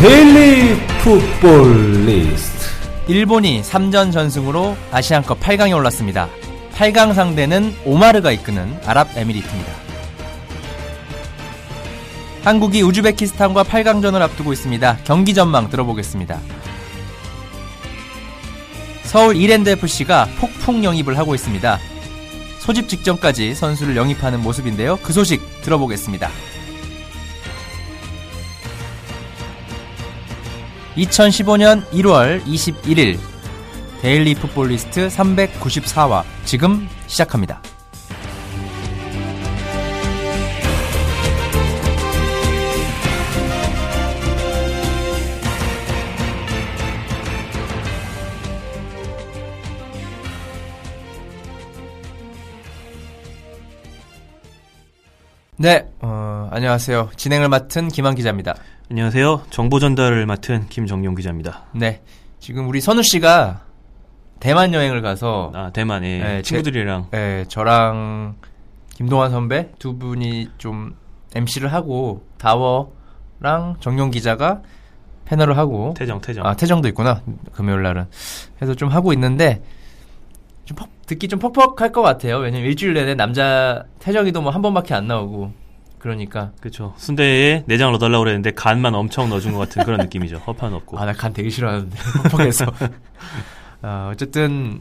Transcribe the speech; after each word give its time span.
데일리 0.00 0.78
풋볼 1.02 2.06
리스트 2.06 2.66
일본이 3.06 3.60
3전 3.60 4.10
전승으로 4.10 4.74
아시안컵 4.90 5.40
8강에 5.40 5.76
올랐습니다. 5.76 6.26
8강 6.72 7.12
상대는 7.12 7.74
오마르가 7.84 8.32
이끄는 8.32 8.80
아랍에미리트입니다. 8.86 9.72
한국이 12.44 12.80
우즈베키스탄과 12.80 13.64
8강전을 13.64 14.22
앞두고 14.22 14.54
있습니다. 14.54 15.00
경기 15.04 15.34
전망 15.34 15.68
들어보겠습니다. 15.68 16.40
서울 19.02 19.36
이랜드 19.36 19.68
FC가 19.68 20.28
폭풍 20.38 20.82
영입을 20.82 21.18
하고 21.18 21.34
있습니다. 21.34 21.78
소집 22.58 22.88
직전까지 22.88 23.54
선수를 23.54 23.96
영입하는 23.96 24.40
모습인데요. 24.40 24.98
그 25.02 25.12
소식 25.12 25.42
들어보겠습니다. 25.60 26.30
2015년 31.00 31.82
1월 31.90 32.42
21일 32.44 33.18
데일리 34.02 34.34
풋볼리스트 34.34 35.08
394화 35.08 36.24
지금 36.44 36.88
시작합니다. 37.06 37.60
네, 55.62 55.86
어, 56.00 56.48
안녕하세요. 56.52 57.10
진행을 57.16 57.50
맡은 57.50 57.88
김한 57.88 58.14
기자입니다. 58.14 58.54
안녕하세요. 58.90 59.42
정보 59.50 59.78
전달을 59.78 60.24
맡은 60.24 60.66
김정용 60.70 61.14
기자입니다. 61.14 61.66
네, 61.74 62.00
지금 62.38 62.66
우리 62.66 62.80
선우 62.80 63.02
씨가 63.02 63.60
대만 64.40 64.72
여행을 64.72 65.02
가서 65.02 65.52
아, 65.54 65.70
대만에 65.70 66.18
네, 66.18 66.40
친구들이랑 66.40 67.08
네, 67.10 67.44
저랑 67.48 68.36
김동환 68.94 69.32
선배 69.32 69.70
두 69.78 69.98
분이 69.98 70.48
좀 70.56 70.96
MC를 71.34 71.74
하고 71.74 72.26
다워랑 72.38 73.76
정용 73.80 74.10
기자가 74.10 74.62
패널을 75.26 75.58
하고 75.58 75.92
태정, 75.94 76.22
태정. 76.22 76.46
아 76.46 76.56
태정도 76.56 76.88
있구나 76.88 77.20
금요일 77.52 77.82
날은 77.82 78.06
해서 78.62 78.74
좀 78.74 78.88
하고 78.88 79.12
있는데 79.12 79.62
좀 80.64 80.78
퍽, 80.78 80.88
듣기 81.10 81.26
좀 81.28 81.38
퍽퍽할 81.40 81.90
것 81.92 82.02
같아요. 82.02 82.38
왜냐면 82.38 82.68
일주일 82.68 82.94
내내 82.94 83.14
남자 83.16 83.84
태정이도 83.98 84.40
뭐 84.42 84.52
한 84.52 84.62
번밖에 84.62 84.94
안 84.94 85.06
나오고 85.08 85.52
그러니까 85.98 86.52
그렇죠. 86.60 86.94
순대에 86.96 87.64
내장 87.66 87.90
넣어달라고 87.90 88.22
그랬는데 88.24 88.52
간만 88.52 88.94
엄청 88.94 89.28
넣어준 89.28 89.52
것 89.52 89.58
같은 89.58 89.84
그런 89.84 89.98
느낌이죠. 90.00 90.36
허파는 90.46 90.74
없고. 90.76 90.98
아 90.98 91.04
나 91.04 91.12
간 91.12 91.32
되게 91.32 91.50
싫어하는데 91.50 91.96
퍽퍽해서 92.30 92.66
아, 93.82 94.10
어쨌든 94.12 94.80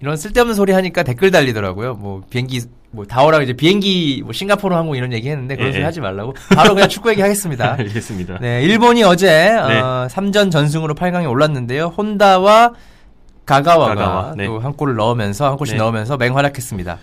이런 0.00 0.16
쓸데없는 0.16 0.54
소리 0.54 0.72
하니까 0.72 1.02
댓글 1.02 1.30
달리더라고요. 1.30 1.94
뭐 1.94 2.22
비행기 2.30 2.62
뭐 2.92 3.04
다오라고 3.04 3.42
이제 3.44 3.52
비행기 3.52 4.22
뭐 4.24 4.32
싱가포르 4.32 4.74
항공 4.74 4.96
이런 4.96 5.12
얘기 5.12 5.28
했는데 5.28 5.54
그런 5.56 5.68
예, 5.68 5.72
소리 5.72 5.82
예. 5.82 5.84
하지 5.84 6.00
말라고 6.00 6.34
바로 6.54 6.74
그냥 6.74 6.88
축구 6.88 7.10
얘기 7.10 7.20
하겠습니다. 7.20 7.74
알겠습니다. 7.74 8.38
네, 8.40 8.62
일본이 8.62 9.04
어제 9.04 9.50
어, 9.50 10.06
3전 10.10 10.50
전승으로 10.50 10.94
8강에 10.94 11.28
올랐는데요. 11.30 11.92
혼다와 11.96 12.72
가가와가 13.50 13.94
가가와, 13.94 14.34
네. 14.36 14.46
또한 14.46 14.72
골을 14.74 14.94
넣으면서 14.96 15.48
한 15.50 15.56
골씩 15.56 15.76
네. 15.76 15.82
넣으면서 15.82 16.16
맹활약했습니다. 16.16 16.98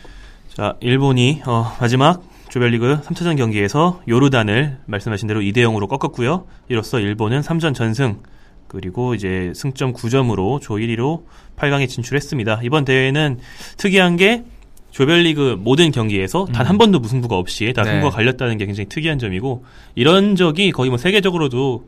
자, 0.56 0.76
일본이 0.80 1.42
어, 1.46 1.76
마지막 1.80 2.24
조별리그 2.50 3.02
3차전 3.02 3.38
경기에서 3.38 4.02
요르단을 4.08 4.78
말씀하신 4.86 5.28
대로 5.28 5.42
2대 5.42 5.58
0으로 5.58 5.88
꺾었고요. 5.90 6.46
이로써 6.70 7.00
일본은 7.00 7.42
3전 7.42 7.76
전승 7.76 8.20
그리고 8.68 9.14
이제 9.14 9.52
승점 9.56 9.94
9점으로 9.94 10.62
조 10.62 10.76
1위로 10.76 11.24
8강에 11.58 11.88
진출했습니다. 11.90 12.62
이번 12.64 12.86
대회는 12.86 13.40
특이한 13.78 14.16
게 14.18 14.44
조별리그 14.92 15.58
모든 15.60 15.92
경기에서 15.92 16.46
단 16.46 16.66
한 16.66 16.78
번도 16.78 17.00
무승부가 17.00 17.38
없이 17.38 17.72
다 17.76 17.84
네. 17.84 17.92
승부가 17.92 18.16
갈렸다는 18.16 18.58
게 18.58 18.66
굉장히 18.66 18.88
특이한 18.90 19.20
점이고 19.20 19.64
이런 19.96 20.36
적이 20.36 20.72
거의 20.72 20.90
뭐 20.90 20.98
세계적으로도 20.98 21.84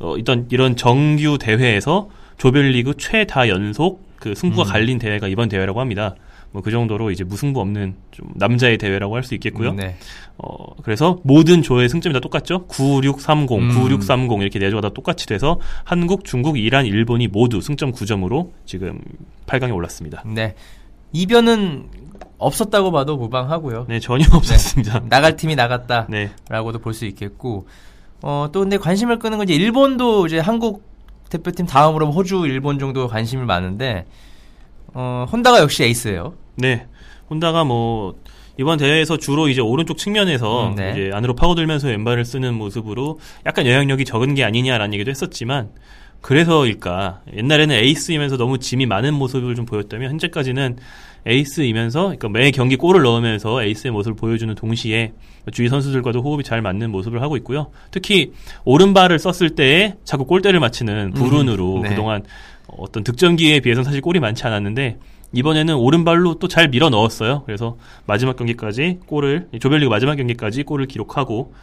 어, 0.00 0.16
있던 0.18 0.46
이런 0.50 0.76
정규 0.76 1.38
대회에서 1.38 2.08
조별리그 2.40 2.94
최다 2.98 3.48
연속 3.48 4.02
그 4.16 4.34
승부가 4.34 4.62
음. 4.62 4.68
갈린 4.68 4.98
대회가 4.98 5.28
이번 5.28 5.48
대회라고 5.48 5.80
합니다. 5.80 6.14
뭐 6.52 6.62
그 6.62 6.70
정도로 6.70 7.10
이제 7.10 7.22
무승부 7.22 7.60
없는 7.60 7.94
좀 8.10 8.28
남자의 8.34 8.78
대회라고 8.78 9.14
할 9.14 9.22
수 9.22 9.34
있겠고요. 9.34 9.74
네. 9.74 9.96
어, 10.38 10.74
그래서 10.82 11.18
모든 11.22 11.62
조의 11.62 11.88
승점이 11.88 12.14
다 12.14 12.20
똑같죠. 12.20 12.66
9630, 12.66 13.52
음. 13.52 13.68
9630 13.74 14.40
이렇게 14.40 14.58
네 14.58 14.70
조가 14.70 14.80
다 14.80 14.88
똑같이 14.88 15.26
돼서 15.26 15.60
한국, 15.84 16.24
중국, 16.24 16.58
이란, 16.58 16.86
일본이 16.86 17.28
모두 17.28 17.60
승점 17.60 17.92
9점으로 17.92 18.50
지금 18.64 19.00
8강에 19.46 19.74
올랐습니다. 19.74 20.24
네. 20.26 20.54
이변은 21.12 21.88
없었다고 22.38 22.90
봐도 22.90 23.16
무방하고요. 23.18 23.84
네, 23.88 24.00
전혀 24.00 24.24
없었습니다. 24.32 25.02
나갈 25.10 25.36
팀이 25.36 25.54
나갔다. 25.54 26.06
네. 26.08 26.30
라고도 26.48 26.78
볼수 26.78 27.04
있겠고 27.04 27.66
어, 28.22 28.48
또 28.50 28.60
근데 28.60 28.78
관심을 28.78 29.18
끄는 29.18 29.38
건 29.38 29.48
이제 29.48 29.54
일본도 29.54 30.26
이제 30.26 30.38
한국 30.38 30.89
대표팀 31.30 31.66
다음으로 31.66 32.06
뭐 32.06 32.14
호주, 32.14 32.46
일본 32.46 32.78
정도 32.78 33.08
관심이 33.08 33.44
많은데 33.44 34.06
어, 34.92 35.26
혼다가 35.30 35.60
역시 35.60 35.84
에이스예요. 35.84 36.34
네. 36.56 36.86
혼다가 37.30 37.64
뭐 37.64 38.16
이번 38.58 38.76
대회에서 38.78 39.16
주로 39.16 39.48
이제 39.48 39.60
오른쪽 39.60 39.96
측면에서 39.96 40.68
음, 40.68 40.74
네. 40.74 40.90
이제 40.90 41.10
안으로 41.14 41.34
파고들면서 41.34 41.88
왼발을 41.88 42.24
쓰는 42.24 42.54
모습으로 42.54 43.18
약간 43.46 43.66
영향력이 43.66 44.04
적은 44.04 44.34
게 44.34 44.44
아니냐라는 44.44 44.92
얘기도 44.92 45.10
했었지만 45.10 45.70
그래서일까 46.20 47.22
옛날에는 47.34 47.74
에이스이면서 47.74 48.36
너무 48.36 48.58
짐이 48.58 48.86
많은 48.86 49.14
모습을 49.14 49.54
좀 49.54 49.64
보였다면 49.64 50.10
현재까지는 50.10 50.76
에이스이면서 51.26 52.02
그러니까 52.02 52.28
매 52.28 52.50
경기 52.50 52.76
골을 52.76 53.02
넣으면서 53.02 53.62
에이스의 53.62 53.92
모습을 53.92 54.16
보여주는 54.16 54.54
동시에 54.54 55.12
주위 55.52 55.68
선수들과도 55.68 56.22
호흡이 56.22 56.42
잘 56.42 56.62
맞는 56.62 56.90
모습을 56.90 57.22
하고 57.22 57.36
있고요. 57.38 57.70
특히 57.90 58.32
오른발을 58.64 59.18
썼을 59.18 59.50
때에 59.50 59.94
자꾸 60.04 60.24
골대를 60.24 60.60
맞히는 60.60 61.12
불운으로 61.12 61.76
음, 61.76 61.82
네. 61.82 61.88
그동안 61.90 62.22
어떤 62.66 63.04
득점기에 63.04 63.60
비해서는 63.60 63.84
사실 63.84 64.00
골이 64.00 64.20
많지 64.20 64.46
않았는데 64.46 64.98
이번에는 65.32 65.74
오른발로 65.76 66.34
또 66.38 66.48
잘 66.48 66.68
밀어 66.68 66.90
넣었어요. 66.90 67.42
그래서 67.46 67.76
마지막 68.06 68.36
경기까지 68.36 68.98
골을 69.06 69.48
조별리그 69.60 69.88
마지막 69.88 70.16
경기까지 70.16 70.64
골을 70.64 70.86
기록하고 70.86 71.54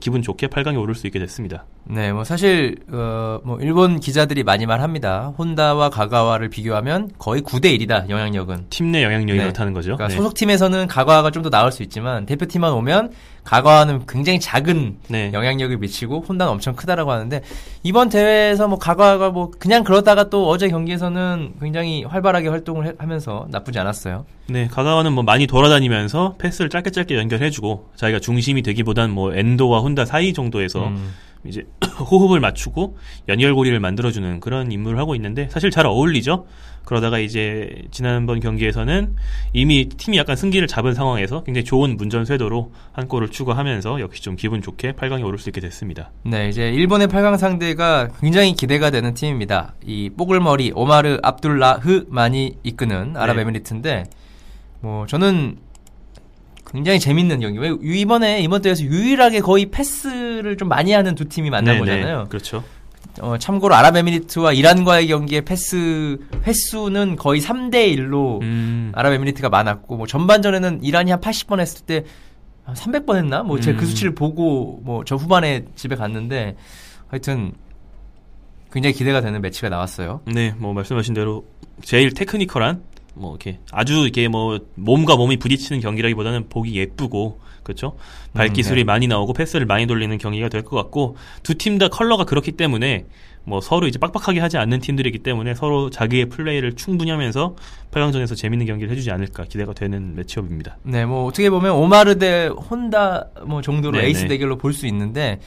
기분 0.00 0.22
좋게 0.22 0.48
8강에 0.48 0.80
오를 0.80 0.94
수 0.94 1.06
있게 1.06 1.18
됐습니다. 1.18 1.64
네, 1.84 2.12
뭐 2.12 2.24
사실 2.24 2.76
어, 2.90 3.38
뭐 3.44 3.58
일본 3.60 4.00
기자들이 4.00 4.42
많이 4.42 4.64
말합니다. 4.66 5.34
혼다와 5.38 5.90
가가와를 5.90 6.48
비교하면 6.48 7.10
거의 7.18 7.42
9대 7.42 7.78
1이다. 7.78 8.08
영향력은. 8.08 8.66
팀 8.70 8.90
내 8.92 9.02
영향력이 9.02 9.38
네. 9.38 9.44
그렇다는 9.44 9.72
거죠. 9.72 9.96
그러니까 9.96 10.08
네. 10.08 10.14
소속팀에서는 10.16 10.86
가가와가 10.88 11.30
좀 11.30 11.42
더 11.44 11.50
나을 11.50 11.70
수 11.72 11.82
있지만 11.82 12.24
대표팀만 12.26 12.72
오면 12.72 13.12
가가와는 13.44 14.06
굉장히 14.08 14.40
작은 14.40 14.96
네. 15.08 15.30
영향력을 15.34 15.76
미치고 15.76 16.20
혼다는 16.26 16.52
엄청 16.52 16.74
크다라고 16.74 17.12
하는데 17.12 17.42
이번 17.82 18.08
대회에서 18.08 18.66
뭐 18.68 18.78
가가와가 18.78 19.28
뭐 19.30 19.50
그냥 19.58 19.84
그러다가 19.84 20.30
또 20.30 20.48
어제 20.48 20.68
경기에서는 20.68 21.54
굉장히 21.60 22.04
활발하게 22.04 22.48
활동을 22.48 22.86
해- 22.86 22.92
하면서 22.96 23.46
나쁘지 23.50 23.78
않았어요. 23.78 24.24
네, 24.46 24.68
가가와는 24.68 25.12
뭐 25.12 25.24
많이 25.24 25.46
돌아다니면서 25.46 26.36
패스를 26.38 26.68
짧게 26.68 26.90
짧게 26.90 27.16
연결해주고 27.16 27.90
자기가 27.96 28.20
중심이 28.20 28.62
되기보단 28.62 29.10
뭐 29.10 29.34
엔도와 29.34 29.80
혼다 29.80 30.04
사이 30.04 30.32
정도에서 30.32 30.88
음. 30.88 31.14
이제 31.46 31.64
호흡을 32.00 32.40
맞추고 32.40 32.96
연결고리를 33.28 33.78
만들어주는 33.78 34.40
그런 34.40 34.72
임무를 34.72 34.98
하고 34.98 35.14
있는데 35.14 35.48
사실 35.50 35.70
잘 35.70 35.86
어울리죠. 35.86 36.46
그러다가 36.84 37.18
이제 37.18 37.70
지난번 37.90 38.40
경기에서는 38.40 39.16
이미 39.54 39.88
팀이 39.88 40.18
약간 40.18 40.36
승기를 40.36 40.68
잡은 40.68 40.92
상황에서 40.92 41.42
굉장히 41.42 41.64
좋은 41.64 41.96
문전 41.96 42.26
쇄도로 42.26 42.72
한 42.92 43.08
골을 43.08 43.30
추가하면서 43.30 44.00
역시 44.00 44.22
좀 44.22 44.36
기분 44.36 44.60
좋게 44.60 44.92
8강에 44.92 45.24
오를 45.24 45.38
수 45.38 45.48
있게 45.48 45.62
됐습니다. 45.62 46.10
네, 46.24 46.50
이제 46.50 46.70
일본의 46.70 47.08
8강 47.08 47.38
상대가 47.38 48.08
굉장히 48.20 48.54
기대가 48.54 48.90
되는 48.90 49.14
팀입니다. 49.14 49.74
이 49.84 50.10
뽀글머리 50.10 50.72
오마르 50.74 51.18
압둘라흐만이 51.22 52.56
이끄는 52.62 53.16
아랍에미리트인데 53.16 54.04
뭐 54.84 55.06
저는 55.06 55.56
굉장히 56.70 57.00
재밌는 57.00 57.40
경기. 57.40 57.58
왜 57.58 57.70
이번에 57.82 58.42
이번 58.42 58.60
대회에서 58.60 58.84
유일하게 58.84 59.40
거의 59.40 59.66
패스를 59.66 60.58
좀 60.58 60.68
많이 60.68 60.92
하는 60.92 61.14
두 61.14 61.24
팀이 61.26 61.48
만난 61.48 61.74
네, 61.76 61.80
거잖아요. 61.80 62.22
네, 62.24 62.28
그렇죠. 62.28 62.62
어, 63.20 63.38
참고로 63.38 63.74
아랍에미리트와 63.74 64.52
이란과의 64.52 65.06
경기의 65.06 65.42
패스 65.42 66.18
횟수는 66.46 67.16
거의 67.16 67.40
3대 67.40 67.96
1로 67.96 68.42
음, 68.42 68.92
아랍에미리트가 68.94 69.48
많았고 69.48 69.96
뭐 69.96 70.06
전반전에는 70.06 70.82
이란이 70.82 71.10
한 71.12 71.20
80번 71.20 71.60
했을 71.60 71.86
때 71.86 72.04
300번 72.66 73.16
했나? 73.16 73.42
뭐 73.42 73.58
제가 73.60 73.78
그 73.78 73.84
음. 73.84 73.88
수치를 73.88 74.14
보고 74.14 74.80
뭐 74.84 75.04
저 75.06 75.16
후반에 75.16 75.64
집에 75.76 75.96
갔는데 75.96 76.56
하여튼 77.06 77.52
굉장히 78.70 78.92
기대가 78.94 79.22
되는 79.22 79.40
매치가 79.40 79.70
나왔어요. 79.70 80.20
네, 80.26 80.52
뭐 80.58 80.74
말씀하신 80.74 81.14
대로 81.14 81.46
제일 81.82 82.12
technical한 82.12 82.82
뭐 83.14 83.30
이렇게 83.32 83.58
아주 83.72 84.06
이게 84.06 84.28
뭐 84.28 84.58
몸과 84.74 85.16
몸이 85.16 85.36
부딪히는 85.38 85.80
경기라기보다는 85.80 86.48
보기 86.48 86.74
예쁘고 86.76 87.40
그렇죠. 87.62 87.96
발기술이 88.34 88.80
네. 88.80 88.84
많이 88.84 89.06
나오고 89.06 89.32
패스를 89.32 89.64
많이 89.66 89.86
돌리는 89.86 90.16
경기가 90.18 90.48
될 90.48 90.62
것 90.62 90.76
같고 90.76 91.16
두 91.42 91.54
팀 91.54 91.78
다 91.78 91.88
컬러가 91.88 92.24
그렇기 92.24 92.52
때문에 92.52 93.06
뭐 93.46 93.60
서로 93.60 93.86
이제 93.86 93.98
빡빡하게 93.98 94.40
하지 94.40 94.56
않는 94.58 94.80
팀들이기 94.80 95.18
때문에 95.18 95.54
서로 95.54 95.90
자기의 95.90 96.26
플레이를 96.30 96.74
충분히 96.76 97.10
하면서 97.10 97.56
8강전에서 97.90 98.36
재밌는 98.36 98.66
경기를 98.66 98.90
해주지 98.92 99.10
않을까 99.10 99.44
기대가 99.44 99.72
되는 99.74 100.14
매치업입니다. 100.14 100.78
네, 100.82 101.04
뭐 101.06 101.26
어떻게 101.26 101.50
보면 101.50 101.72
오마르 101.72 102.18
대 102.18 102.46
혼다 102.46 103.28
뭐 103.46 103.60
정도로 103.62 103.96
네네. 103.98 104.08
에이스 104.08 104.28
대결로 104.28 104.56
볼 104.56 104.72
수 104.72 104.86
있는데 104.86 105.40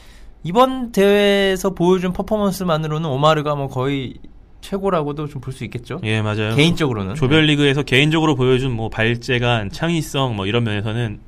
이번 0.44 0.92
대회에서 0.92 1.70
보여준 1.70 2.12
퍼포먼스만으로는 2.12 3.08
오마르가 3.10 3.54
뭐 3.56 3.66
거의 3.68 4.14
최고라고도 4.60 5.28
좀 5.28 5.40
볼 5.40 5.52
수 5.52 5.64
있겠죠. 5.64 6.00
예, 6.04 6.20
맞아요. 6.22 6.54
개인적으로는 6.56 7.14
조별리그에서 7.14 7.82
개인적으로 7.82 8.34
보여준 8.34 8.72
뭐 8.72 8.88
발재간, 8.88 9.70
창의성 9.70 10.36
뭐 10.36 10.46
이런 10.46 10.64
면에서는 10.64 11.20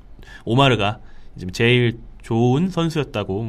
오마르가 0.45 0.99
이제 1.37 1.47
제일 1.53 1.99
좋은 2.23 2.69
선수였다고 2.69 3.43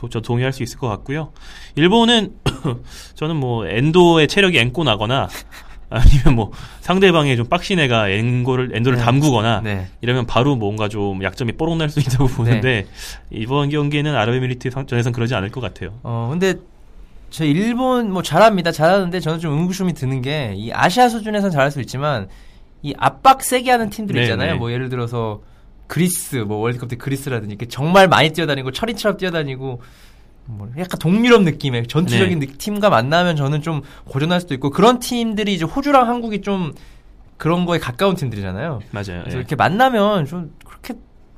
뭐저 0.00 0.20
동의할 0.20 0.52
수 0.52 0.62
있을 0.62 0.78
것 0.78 0.88
같고요. 0.88 1.32
일본은 1.74 2.34
저는 3.14 3.36
뭐 3.36 3.66
엔도의 3.66 4.28
체력이 4.28 4.58
앵꼬 4.58 4.84
나거나 4.84 5.28
아니면 5.90 6.34
뭐 6.34 6.50
상대방의 6.80 7.36
좀 7.36 7.46
빡신 7.46 7.78
애가 7.78 8.08
엔고를 8.08 8.70
엔도를 8.74 8.98
네. 8.98 9.04
담그거나 9.04 9.60
네. 9.60 9.86
이러면 10.00 10.26
바로 10.26 10.56
뭔가 10.56 10.88
좀 10.88 11.22
약점이 11.22 11.52
뽀록 11.52 11.76
날 11.76 11.90
수 11.90 12.00
있다고 12.00 12.26
보는데 12.34 12.86
이번 13.30 13.68
경기에는 13.70 14.14
아랍에미리트 14.14 14.70
전에선 14.86 15.12
그러지 15.12 15.34
않을 15.34 15.50
것 15.50 15.60
같아요. 15.60 15.98
어, 16.02 16.28
근데 16.30 16.54
저 17.36 17.44
일본 17.44 18.10
뭐 18.12 18.22
잘합니다. 18.22 18.72
잘하는데 18.72 19.20
저는 19.20 19.40
좀 19.40 19.58
의구심이 19.60 19.92
드는 19.92 20.22
게 20.22 20.54
이 20.56 20.72
아시아 20.72 21.10
수준에선 21.10 21.50
잘할 21.50 21.70
수 21.70 21.82
있지만 21.82 22.28
이 22.82 22.94
압박 22.96 23.42
세게 23.42 23.70
하는 23.70 23.90
팀들 23.90 24.14
네, 24.16 24.22
있잖아요. 24.22 24.52
네. 24.54 24.58
뭐 24.58 24.72
예를 24.72 24.88
들어서 24.88 25.42
그리스 25.86 26.36
뭐 26.36 26.56
월드컵 26.56 26.88
때 26.88 26.96
그리스라든지 26.96 27.52
이렇게 27.52 27.66
정말 27.68 28.08
많이 28.08 28.30
뛰어다니고 28.30 28.70
철인처럼 28.70 29.18
뛰어다니고 29.18 29.82
뭐 30.46 30.68
약간 30.78 30.98
동유럽 30.98 31.42
느낌의 31.42 31.88
전투적인 31.88 32.38
네. 32.38 32.46
느- 32.46 32.56
팀과 32.56 32.88
만나면 32.88 33.36
저는 33.36 33.60
좀 33.60 33.82
고전할 34.06 34.40
수도 34.40 34.54
있고 34.54 34.70
그런 34.70 34.98
팀들이 34.98 35.52
이제 35.52 35.66
호주랑 35.66 36.08
한국이 36.08 36.40
좀 36.40 36.72
그런 37.36 37.66
거에 37.66 37.78
가까운 37.78 38.14
팀들이잖아요. 38.16 38.80
맞아요. 38.92 39.20
그래서 39.20 39.32
예. 39.32 39.40
이렇게 39.40 39.56
만나면 39.56 40.24
좀 40.24 40.54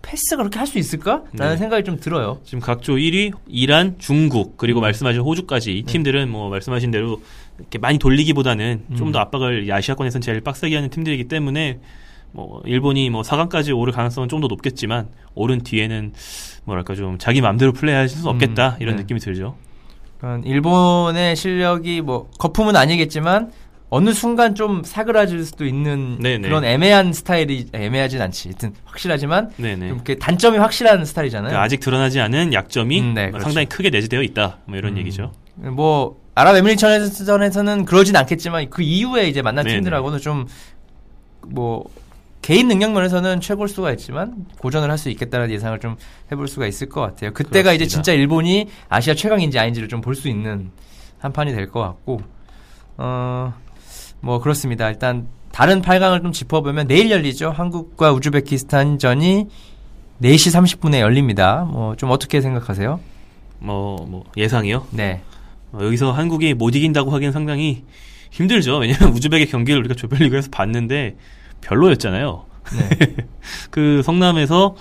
패스가 0.09 0.39
그렇게 0.43 0.59
할 0.59 0.67
수 0.67 0.79
있을까? 0.79 1.23
라는 1.35 1.55
네. 1.55 1.59
생각이 1.59 1.85
좀 1.85 1.99
들어요. 2.01 2.41
지금 2.45 2.61
각조 2.61 2.95
1위 2.97 3.33
이란, 3.47 3.97
중국 3.99 4.49
음. 4.49 4.55
그리고 4.57 4.81
말씀하신 4.81 5.21
호주까지 5.21 5.71
네. 5.71 5.77
이 5.79 5.83
팀들은 5.83 6.31
뭐 6.31 6.49
말씀하신 6.49 6.91
대로 6.91 7.21
이렇게 7.59 7.79
많이 7.79 7.99
돌리기보다는 7.99 8.85
음. 8.91 8.97
좀더 8.97 9.19
압박을 9.19 9.67
이 9.67 9.73
아시아권에서는 9.73 10.23
제일 10.23 10.41
빡세게 10.41 10.75
하는 10.75 10.89
팀들이기 10.91 11.25
때문에 11.25 11.81
뭐 12.33 12.63
일본이 12.67 13.11
뭐 13.11 13.23
4강까지 13.23 13.77
오를 13.77 13.93
가능성은 13.93 14.29
좀 14.29 14.41
더 14.41 14.47
높겠지만 14.49 15.09
오른 15.35 15.63
뒤에는 15.63 16.13
뭐랄까 16.65 16.95
좀 16.95 17.19
자기 17.19 17.41
마음대로 17.41 17.73
플레이할 17.73 18.09
수 18.09 18.29
없겠다 18.29 18.77
이런 18.81 18.97
네. 18.97 19.03
느낌이 19.03 19.21
들죠. 19.21 19.57
그러니까 20.19 20.49
일본의 20.49 21.37
실력이 21.37 22.01
뭐 22.03 22.31
거품은 22.39 22.77
아니겠지만 22.77 23.51
어느 23.91 24.13
순간 24.13 24.55
좀 24.55 24.83
사그라질 24.85 25.45
수도 25.45 25.65
있는 25.65 26.19
네네. 26.21 26.47
그런 26.47 26.65
애매한 26.65 27.13
스타일이 27.13 27.67
애매하진 27.73 28.21
않지. 28.21 28.49
하여튼 28.49 28.75
확실하지만 28.85 29.51
네네. 29.57 29.89
좀 29.89 29.97
이렇게 29.97 30.15
단점이 30.17 30.59
확실한 30.59 31.05
스타일이잖아요. 31.05 31.49
그러니까 31.49 31.63
아직 31.65 31.81
드러나지 31.81 32.21
않은 32.21 32.53
약점이 32.53 33.01
음, 33.01 33.15
네, 33.15 33.23
뭐 33.25 33.31
그렇죠. 33.33 33.45
상당히 33.45 33.67
크게 33.67 33.91
내재되어 33.91 34.23
있다. 34.23 34.59
뭐 34.67 34.77
이런 34.77 34.93
음. 34.95 34.99
얘기죠. 34.99 35.33
뭐 35.55 36.21
아랍에미리트전에서는 36.35 37.85
그러진 37.87 38.15
않겠지만 38.17 38.71
그 38.71 38.83
이후에 38.83 39.27
이제 39.29 39.43
만난 39.43 39.65
네네. 39.65 39.77
팀들하고는 39.79 40.19
좀 40.19 40.47
뭐 41.51 41.89
개인 42.43 42.69
능력 42.69 42.93
면에서는 42.93 43.41
최고일 43.41 43.69
수가 43.69 43.91
있지만 43.93 44.45
고전을 44.59 44.91
할 44.91 44.99
수 44.99 45.09
있겠다는 45.09 45.51
예상을 45.51 45.79
좀 45.81 45.97
해볼 46.31 46.47
수가 46.49 46.67
있을 46.67 46.89
것 46.89 47.01
같아요. 47.01 47.33
그때가 47.33 47.73
이제 47.73 47.85
그렇습니다. 47.85 48.03
진짜 48.03 48.13
일본이 48.13 48.67
아시아 48.89 49.15
최강인지 49.15 49.59
아닌지를 49.59 49.89
좀 49.89 50.01
볼 50.03 50.15
수 50.15 50.29
있는 50.29 50.71
한 51.21 51.33
판이 51.33 51.53
될 51.53 51.71
것 51.71 51.81
같고 51.81 52.21
어 52.99 53.55
뭐 54.21 54.41
그렇습니다. 54.41 54.89
일단 54.89 55.27
다른 55.53 55.83
8강을 55.83 56.23
좀 56.23 56.33
짚어보면 56.33 56.87
내일 56.89 57.11
열리죠. 57.11 57.51
한국과 57.51 58.13
우즈베키스탄전이 58.13 59.47
4시 60.23 60.79
30분에 60.81 61.01
열립니다. 61.01 61.65
뭐 61.71 61.95
좀 61.97 62.11
어떻게 62.11 62.41
생각하세요? 62.41 63.01
뭐, 63.61 64.05
뭐 64.09 64.25
예상이요. 64.37 64.87
네. 64.91 65.23
어, 65.73 65.79
여기서 65.83 66.13
한국이 66.13 66.55
못 66.55 66.75
이긴다고 66.75 67.11
하기엔 67.11 67.33
상당히 67.33 67.85
힘들죠. 68.31 68.79
왜냐면 68.79 69.11
우즈벡의 69.15 69.47
경기를 69.47 69.81
우리가 69.81 69.95
조별리그에서 69.95 70.49
봤는데 70.51 71.17
별로였잖아요. 71.61 72.45
네. 72.79 73.17
그 73.71 74.03
성남에서 74.05 74.77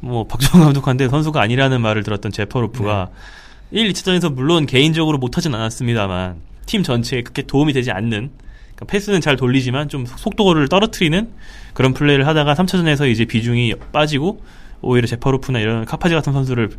뭐 0.00 0.26
박정호 0.26 0.64
감독한테 0.64 1.08
선수가 1.08 1.40
아니라는 1.40 1.80
말을 1.80 2.02
들었던 2.02 2.30
제퍼로프가 2.32 3.08
1, 3.70 3.92
2차전에서 3.92 4.32
물론 4.32 4.66
개인적으로 4.66 5.18
못하진 5.18 5.54
않았습니다만 5.54 6.36
팀 6.66 6.82
전체에 6.82 7.22
그렇게 7.22 7.42
도움이 7.42 7.72
되지 7.72 7.90
않는 7.90 8.30
그러니까 8.80 8.86
패스는 8.86 9.20
잘 9.20 9.36
돌리지만 9.36 9.88
좀 9.88 10.06
속도를 10.06 10.68
떨어뜨리는 10.68 11.28
그런 11.74 11.92
플레이를 11.94 12.26
하다가 12.26 12.54
3차전에서 12.54 13.10
이제 13.10 13.24
비중이 13.26 13.74
빠지고 13.92 14.42
오히려 14.80 15.06
제퍼로프나 15.06 15.58
이런 15.60 15.84
카파지 15.84 16.14
같은 16.14 16.32
선수를 16.32 16.70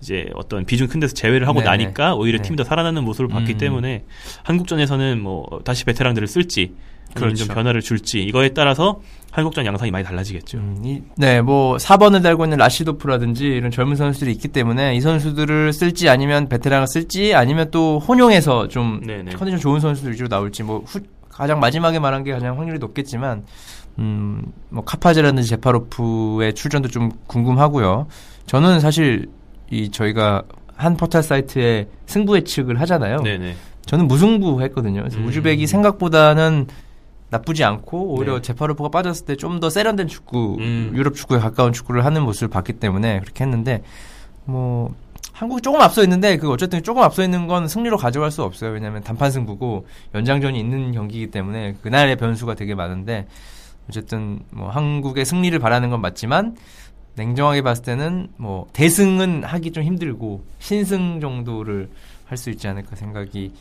이제 0.00 0.28
어떤 0.34 0.64
비중 0.64 0.86
큰 0.86 1.00
데서 1.00 1.14
제외를 1.14 1.48
하고 1.48 1.60
네네. 1.60 1.70
나니까 1.70 2.14
오히려 2.14 2.38
네. 2.38 2.42
팀이 2.44 2.56
더 2.56 2.62
살아나는 2.64 3.02
모습을 3.02 3.28
봤기 3.28 3.54
음. 3.54 3.58
때문에 3.58 4.04
한국전에서는 4.44 5.20
뭐 5.20 5.46
다시 5.64 5.84
베테랑들을 5.84 6.28
쓸지 6.28 6.72
좀 7.14 7.22
그렇죠. 7.22 7.48
변화를 7.48 7.80
줄지 7.80 8.22
이거에 8.22 8.50
따라서 8.50 9.00
한국전 9.32 9.64
양상이 9.66 9.90
많이 9.90 10.04
달라지겠죠. 10.04 10.58
음, 10.58 10.82
이- 10.84 11.02
네, 11.16 11.40
뭐 11.40 11.78
4번을 11.78 12.22
달고 12.22 12.44
있는 12.44 12.58
라시도프라든지 12.58 13.46
이런 13.46 13.70
젊은 13.70 13.96
선수들이 13.96 14.30
있기 14.32 14.48
때문에 14.48 14.94
이 14.94 15.00
선수들을 15.00 15.72
쓸지 15.72 16.08
아니면 16.10 16.48
베테랑을 16.50 16.86
쓸지 16.86 17.34
아니면 17.34 17.70
또 17.70 17.98
혼용해서 17.98 18.68
좀 18.68 19.00
네네. 19.06 19.32
컨디션 19.32 19.58
좋은 19.58 19.80
선수들 19.80 20.12
위주로 20.12 20.28
나올지 20.28 20.62
뭐 20.62 20.82
후- 20.86 21.00
가장 21.38 21.60
마지막에 21.60 21.98
말한 22.00 22.24
게 22.24 22.32
가장 22.32 22.58
확률이 22.58 22.78
높겠지만 22.80 23.44
음, 24.00 24.52
뭐 24.70 24.84
카파제라든지 24.84 25.48
제파로프의 25.48 26.54
출전도 26.54 26.88
좀 26.88 27.10
궁금하고요. 27.28 28.08
저는 28.46 28.80
사실 28.80 29.28
이 29.70 29.90
저희가 29.90 30.42
한 30.76 30.96
포털 30.96 31.22
사이트에 31.22 31.88
승부 32.06 32.36
예측을 32.36 32.80
하잖아요. 32.80 33.22
네네. 33.22 33.54
저는 33.86 34.06
무승부 34.08 34.62
했거든요. 34.62 35.00
그래서 35.00 35.18
음. 35.18 35.26
우즈벡이 35.26 35.66
생각보다는 35.66 36.66
나쁘지 37.30 37.62
않고 37.64 38.14
오히려 38.14 38.36
네. 38.36 38.42
제파르프가 38.42 38.88
빠졌을 38.88 39.26
때 39.26 39.36
좀 39.36 39.60
더 39.60 39.70
세련된 39.70 40.08
축구, 40.08 40.56
음. 40.58 40.92
유럽 40.94 41.14
축구에 41.14 41.38
가까운 41.38 41.72
축구를 41.72 42.04
하는 42.04 42.22
모습을 42.22 42.48
봤기 42.48 42.74
때문에 42.74 43.20
그렇게 43.20 43.44
했는데 43.44 43.82
뭐 44.44 44.94
한국이 45.38 45.62
조금 45.62 45.80
앞서 45.80 46.02
있는데 46.02 46.36
그 46.36 46.50
어쨌든 46.50 46.82
조금 46.82 47.00
앞서 47.00 47.22
있는 47.22 47.46
건 47.46 47.68
승리로 47.68 47.96
가져갈 47.96 48.32
수 48.32 48.42
없어요. 48.42 48.72
왜냐하면 48.72 49.04
단판 49.04 49.30
승부고 49.30 49.86
연장전이 50.12 50.58
있는 50.58 50.90
경기이기 50.90 51.30
때문에 51.30 51.76
그날의 51.80 52.16
변수가 52.16 52.54
되게 52.54 52.74
많은데 52.74 53.28
어쨌든 53.88 54.40
뭐 54.50 54.68
한국의 54.68 55.24
승리를 55.24 55.56
바라는 55.60 55.90
건 55.90 56.00
맞지만 56.00 56.56
냉정하게 57.14 57.62
봤을 57.62 57.84
때는 57.84 58.28
뭐 58.36 58.66
대승은 58.72 59.44
하기 59.44 59.70
좀 59.70 59.84
힘들고 59.84 60.44
신승 60.58 61.20
정도를 61.20 61.88
할 62.26 62.36
수 62.36 62.50
있지 62.50 62.66
않을까 62.66 62.96
생각이 62.96 63.52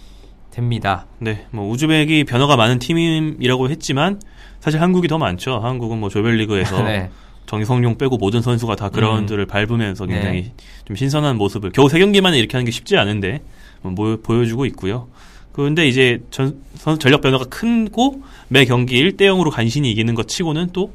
됩니다. 0.49 1.05
네, 1.19 1.45
뭐 1.51 1.69
우즈벡이 1.69 2.23
변화가 2.23 2.55
많은 2.55 2.79
팀이라고 2.79 3.69
했지만 3.69 4.19
사실 4.59 4.81
한국이 4.81 5.07
더 5.07 5.19
많죠. 5.19 5.59
한국은 5.59 5.99
뭐 5.99 6.09
조별리그에서 6.09 6.81
네. 6.83 7.11
정성용 7.47 7.97
빼고 7.97 8.17
모든 8.17 8.41
선수가 8.41 8.75
다 8.75 8.89
그라운드를 8.89 9.45
밟으면서 9.45 10.05
굉장히 10.05 10.39
음. 10.39 10.43
네. 10.43 10.53
좀 10.85 10.95
신선한 10.95 11.37
모습을 11.37 11.71
겨우 11.71 11.89
세 11.89 11.97
경기만에 11.97 12.37
이렇게 12.37 12.57
하는 12.57 12.65
게 12.65 12.71
쉽지 12.71 12.97
않은데 12.97 13.41
뭐, 13.81 14.17
보여주고 14.21 14.65
있고요. 14.67 15.07
그런데 15.53 15.87
이제 15.87 16.21
전, 16.29 16.61
선수 16.75 16.99
전력 16.99 17.21
변화가 17.21 17.45
큰고 17.45 18.21
매 18.49 18.65
경기 18.65 19.01
1대 19.01 19.21
0으로 19.21 19.49
간신히 19.49 19.89
이기는 19.91 20.13
것 20.13 20.27
치고는 20.27 20.69
또 20.73 20.93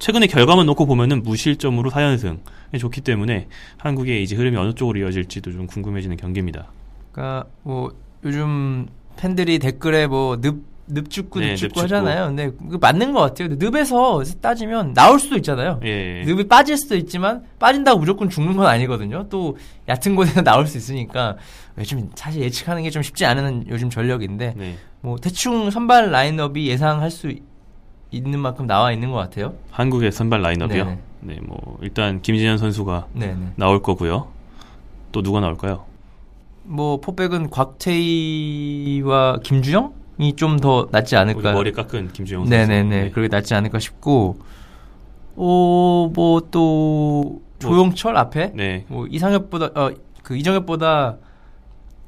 최근의 0.00 0.28
결과만 0.28 0.66
놓고 0.66 0.86
보면은 0.86 1.22
무실점으로 1.22 1.90
4연승 1.90 2.38
좋기 2.76 3.02
때문에 3.02 3.46
한국의 3.76 4.22
이제 4.22 4.34
흐름이 4.34 4.56
어느 4.56 4.74
쪽으로 4.74 5.00
이어질지도 5.00 5.52
좀 5.52 5.66
궁금해지는 5.66 6.16
경기입니다. 6.16 6.72
그러니까 7.12 7.46
뭐 7.62 7.92
요즘 8.24 8.88
팬들이 9.16 9.58
댓글에 9.58 10.06
뭐 10.06 10.40
늪 10.40 10.69
늪축구 10.92 11.40
네, 11.40 11.50
늪축구 11.50 11.66
늪축구. 11.66 11.80
하잖아요. 11.82 12.26
근데 12.26 12.50
그 12.70 12.76
맞는 12.80 13.12
것 13.12 13.20
같아요. 13.20 13.48
근데 13.48 13.66
늪에서 13.70 14.22
따지면 14.40 14.94
나올 14.94 15.18
수도 15.20 15.36
있잖아요. 15.36 15.80
예. 15.84 16.22
늪이 16.26 16.48
빠질 16.48 16.76
수도 16.76 16.96
있지만 16.96 17.44
빠진다고 17.58 17.98
무조건 18.00 18.28
죽는 18.28 18.56
건 18.56 18.66
아니거든요. 18.66 19.26
또 19.28 19.56
얕은 19.88 20.16
곳에서 20.16 20.42
나올 20.44 20.66
수 20.66 20.76
있으니까 20.78 21.36
요즘 21.78 22.10
사실 22.14 22.42
예측하는 22.42 22.82
게 22.82 22.90
좀 22.90 23.02
쉽지 23.02 23.24
않은 23.26 23.66
요즘 23.68 23.88
전력인데 23.90 24.54
네. 24.56 24.76
뭐 25.00 25.16
대충 25.18 25.70
선발 25.70 26.10
라인업이 26.10 26.66
예상할 26.68 27.10
수 27.10 27.32
있는 28.10 28.40
만큼 28.40 28.66
나와 28.66 28.90
있는 28.92 29.10
것 29.12 29.18
같아요. 29.18 29.54
한국의 29.70 30.10
선발 30.12 30.42
라인업이요. 30.42 30.84
네네. 30.84 30.98
네, 31.22 31.38
뭐 31.46 31.78
일단 31.82 32.20
김진현 32.22 32.58
선수가 32.58 33.06
네네. 33.14 33.52
나올 33.56 33.82
거고요. 33.82 34.28
또 35.12 35.22
누가 35.22 35.40
나올까요? 35.40 35.84
뭐 36.64 37.00
포백은 37.00 37.50
곽태희와 37.50 39.38
김주영이 39.42 39.88
좀 40.36 40.58
더 40.60 40.88
낫지 40.92 41.16
않을까. 41.16 41.52
머리 41.52 41.72
깎은 41.72 42.12
김주영 42.12 42.42
선수. 42.42 42.50
네네네. 42.50 43.02
네. 43.04 43.10
그렇게 43.10 43.28
낫지 43.34 43.54
않을까 43.54 43.78
싶고, 43.78 44.38
어, 45.36 46.10
뭐 46.14 46.40
또, 46.50 47.40
조용철 47.58 48.16
앞에? 48.16 48.52
네. 48.54 48.84
뭐 48.88 49.06
이상엽보다, 49.08 49.70
어, 49.74 49.90
그 50.22 50.36
이정엽보다, 50.36 51.16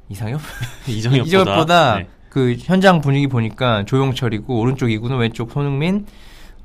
이상엽? 0.09 0.39
이정엽보다, 0.87 1.25
이정엽보다 1.27 1.95
네. 1.97 2.07
그 2.29 2.55
현장 2.59 3.01
분위기 3.01 3.27
보니까 3.27 3.83
조용철이고, 3.85 4.59
오른쪽 4.59 4.91
이구는 4.91 5.17
왼쪽 5.17 5.51
손흥민, 5.51 6.05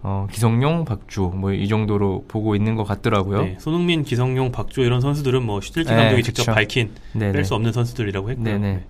어, 0.03 0.27
기성용, 0.31 0.85
박주, 0.85 1.33
뭐 1.35 1.53
이 1.53 1.67
정도로 1.69 2.25
보고 2.29 2.55
있는 2.55 2.77
것 2.77 2.85
같더라고요. 2.85 3.43
네, 3.43 3.57
손흥민, 3.59 4.05
기성용, 4.05 4.53
박조 4.53 4.83
이런 4.83 5.01
선수들은 5.01 5.43
뭐 5.43 5.61
슈틸키 5.61 5.91
네, 5.91 5.97
감독이 5.97 6.23
직접 6.23 6.43
그쵸. 6.43 6.53
밝힌. 6.55 6.91
뺄 7.19 7.45
수 7.45 7.55
없는 7.55 7.73
선수들이라고 7.73 8.31
했고요. 8.31 8.45
네네. 8.45 8.85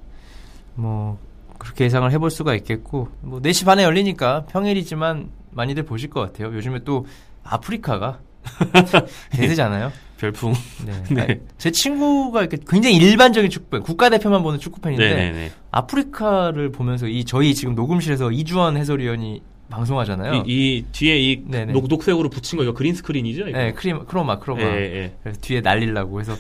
뭐, 0.75 1.19
그렇게 1.59 1.85
예상을 1.85 2.11
해볼 2.13 2.31
수가 2.31 2.55
있겠고, 2.55 3.09
뭐, 3.21 3.41
4시 3.41 3.65
반에 3.67 3.83
열리니까 3.83 4.45
평일이지만 4.47 5.31
많이들 5.51 5.83
보실 5.85 6.11
것 6.11 6.21
같아요. 6.21 6.55
요즘에 6.55 6.81
또 6.85 7.07
아프리카가 7.43 8.21
대세잖아요. 9.31 9.93
별풍. 10.19 10.53
네. 10.87 11.03
네. 11.15 11.21
아니, 11.23 11.41
제 11.59 11.71
친구가 11.71 12.41
이렇게 12.41 12.59
굉장히 12.69 12.97
일반적인 12.97 13.51
축구팬, 13.51 13.83
국가대표만 13.83 14.43
보는 14.43 14.59
축구팬인데, 14.59 15.09
네네네. 15.09 15.53
아프리카를 15.71 16.73
보면서 16.73 17.07
이 17.07 17.25
저희 17.25 17.55
지금 17.55 17.75
녹음실에서 17.75 18.31
이주원 18.33 18.77
해설위원이 18.77 19.43
방송하잖아요. 19.71 20.45
이, 20.47 20.79
이 20.79 20.85
뒤에 20.93 21.19
이 21.19 21.45
네네. 21.47 21.73
녹, 21.73 21.89
녹색으로 21.89 22.31
붙인 22.31 22.57
거 22.57 22.63
이거 22.63 22.73
green 22.73 22.95
screen이죠? 22.95 23.49
이거? 23.49 23.59
네, 23.59 23.73
크림, 23.73 24.05
chroma, 24.07 24.39
chroma. 24.39 24.63
예, 24.63 24.67
예. 24.67 25.15
그래서 25.23 25.41
뒤에 25.41 25.61
날리려고 25.61 26.21
해서 26.21 26.35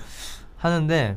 하는데 0.57 1.17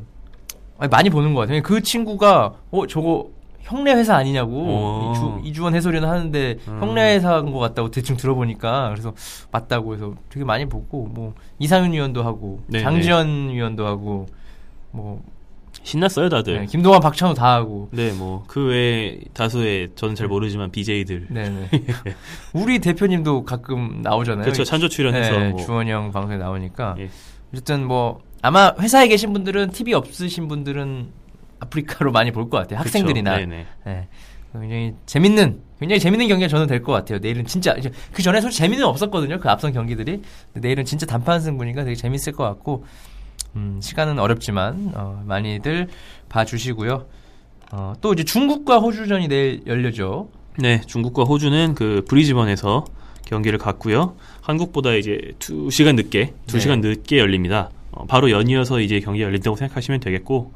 많이 0.90 1.10
보는 1.10 1.34
것 1.34 1.40
같아요. 1.40 1.62
그 1.62 1.80
친구가 1.80 2.54
어 2.70 2.86
저거 2.86 3.30
형네 3.62 3.94
회사 3.94 4.16
아니냐고 4.16 4.52
오. 4.56 5.12
이주, 5.12 5.48
이주원 5.48 5.74
해설위원 5.74 6.08
하는데 6.08 6.58
음. 6.68 6.78
형네 6.80 7.14
회사인 7.14 7.52
것 7.52 7.58
같다고 7.58 7.90
대충 7.90 8.16
들어보니까 8.16 8.90
그래서 8.90 9.12
맞다고 9.50 9.94
해서 9.94 10.14
되게 10.28 10.44
많이 10.44 10.66
보고 10.68 11.06
뭐 11.06 11.34
이상윤 11.58 11.92
위원도 11.92 12.22
하고 12.22 12.60
네네. 12.66 12.84
장지현 12.84 13.50
위원도 13.50 13.86
하고 13.86 14.26
뭐 14.90 15.22
신났어요, 15.84 16.28
다들. 16.28 16.60
네, 16.60 16.66
김동완 16.66 17.00
박찬호 17.00 17.34
다 17.34 17.54
하고 17.54 17.88
네, 17.92 18.12
뭐, 18.12 18.44
그 18.46 18.66
외에 18.68 19.18
다수의, 19.32 19.88
저는 19.96 20.14
잘 20.14 20.28
모르지만, 20.28 20.70
BJ들. 20.70 21.26
네 21.30 21.48
네 21.48 21.68
우리 22.52 22.78
대표님도 22.78 23.44
가끔 23.44 24.00
나오잖아요. 24.02 24.42
그렇죠, 24.44 24.64
찬조 24.64 24.88
출연해서. 24.88 25.30
네, 25.38 25.48
뭐. 25.48 25.60
주원이 25.64 25.90
형 25.90 26.12
방송에 26.12 26.36
나오니까 26.36 26.94
예. 26.98 27.08
어쨌든 27.52 27.86
뭐 27.86 28.20
아마 28.42 28.72
회사에 28.78 29.08
계신 29.08 29.32
분들은 29.32 29.70
TV 29.70 29.94
없으신 29.94 30.46
분들은 30.46 31.08
아프리카로 31.62 32.12
많이 32.12 32.30
볼 32.32 32.48
것 32.50 32.58
같아요. 32.58 32.78
학생들이나. 32.80 33.36
네. 33.84 34.08
굉장히 34.52 34.94
재밌는 35.06 35.60
굉장히 35.80 35.98
재밌는 36.00 36.28
경기가 36.28 36.48
저는 36.48 36.66
될 36.66 36.82
것 36.82 36.92
같아요. 36.92 37.18
내일은 37.20 37.46
진짜 37.46 37.74
그 38.12 38.22
전에 38.22 38.40
솔직히 38.40 38.62
재미는 38.64 38.84
없었거든요. 38.84 39.38
그 39.40 39.48
앞선 39.48 39.72
경기들이 39.72 40.20
내일은 40.54 40.84
진짜 40.84 41.06
단판 41.06 41.40
승부니까 41.40 41.84
되게 41.84 41.94
재밌을 41.96 42.32
것 42.32 42.44
같고 42.44 42.84
음, 43.56 43.78
시간은 43.82 44.18
어렵지만 44.18 44.92
어, 44.94 45.22
많이들 45.26 45.88
봐주시고요. 46.28 47.06
어, 47.72 47.94
또 48.02 48.12
이제 48.12 48.24
중국과 48.24 48.78
호주전이 48.78 49.28
내일 49.28 49.62
열려죠. 49.66 50.28
네, 50.58 50.80
중국과 50.86 51.24
호주는 51.24 51.74
그 51.74 52.04
브리즈번에서 52.08 52.84
경기를 53.24 53.58
갖고요. 53.58 54.16
한국보다 54.42 54.92
이제 54.94 55.18
2 55.38 55.70
시간 55.70 55.96
늦게, 55.96 56.34
2 56.48 56.60
시간 56.60 56.80
늦게 56.82 57.18
열립니다. 57.18 57.70
어, 57.92 58.04
바로 58.06 58.30
연이어서 58.30 58.80
이제 58.80 59.00
경기가 59.00 59.24
열린다고 59.26 59.56
생각하시면 59.56 60.00
되겠고, 60.00 60.52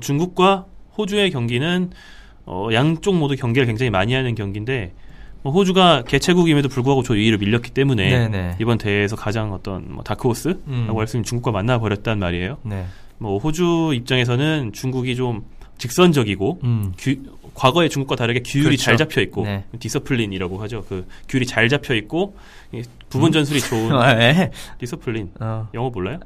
중국과 0.00 0.66
호주의 0.96 1.30
경기는 1.30 1.90
어, 2.46 2.68
양쪽 2.72 3.16
모두 3.16 3.36
경기를 3.36 3.66
굉장히 3.66 3.88
많이 3.90 4.12
하는 4.12 4.34
경기인데, 4.34 4.92
뭐 5.42 5.52
호주가 5.52 6.02
개최국임에도 6.06 6.68
불구하고 6.68 7.02
조 7.02 7.14
2위로 7.14 7.38
밀렸기 7.40 7.70
때문에 7.70 8.08
네네. 8.28 8.56
이번 8.60 8.78
대회에서 8.78 9.16
가장 9.16 9.52
어떤 9.52 9.92
뭐 9.92 10.02
다크호스라고 10.04 10.60
음. 10.68 10.88
할수 10.98 11.16
있는 11.16 11.24
중국과 11.24 11.52
만나 11.52 11.78
버렸단 11.78 12.18
말이에요. 12.18 12.58
네. 12.62 12.84
뭐 13.18 13.38
호주 13.38 13.92
입장에서는 13.94 14.72
중국이 14.72 15.16
좀 15.16 15.44
직선적이고 15.78 16.60
음. 16.64 16.92
규- 16.98 17.16
과거의 17.54 17.88
중국과 17.90 18.16
다르게 18.16 18.40
규율이 18.40 18.70
그렇죠. 18.76 18.82
잘 18.84 18.96
잡혀 18.96 19.20
있고 19.22 19.44
네. 19.44 19.64
discipline이라고 19.78 20.60
하죠. 20.62 20.84
그 20.88 21.06
규율이 21.28 21.46
잘 21.46 21.68
잡혀 21.68 21.94
있고 21.94 22.36
이 22.72 22.82
부분 23.08 23.30
전술이 23.32 23.60
좋은 23.60 23.92
아, 23.96 24.18
예. 24.20 24.50
discipline 24.78 25.30
어. 25.40 25.68
영어 25.74 25.90
몰라요? 25.90 26.18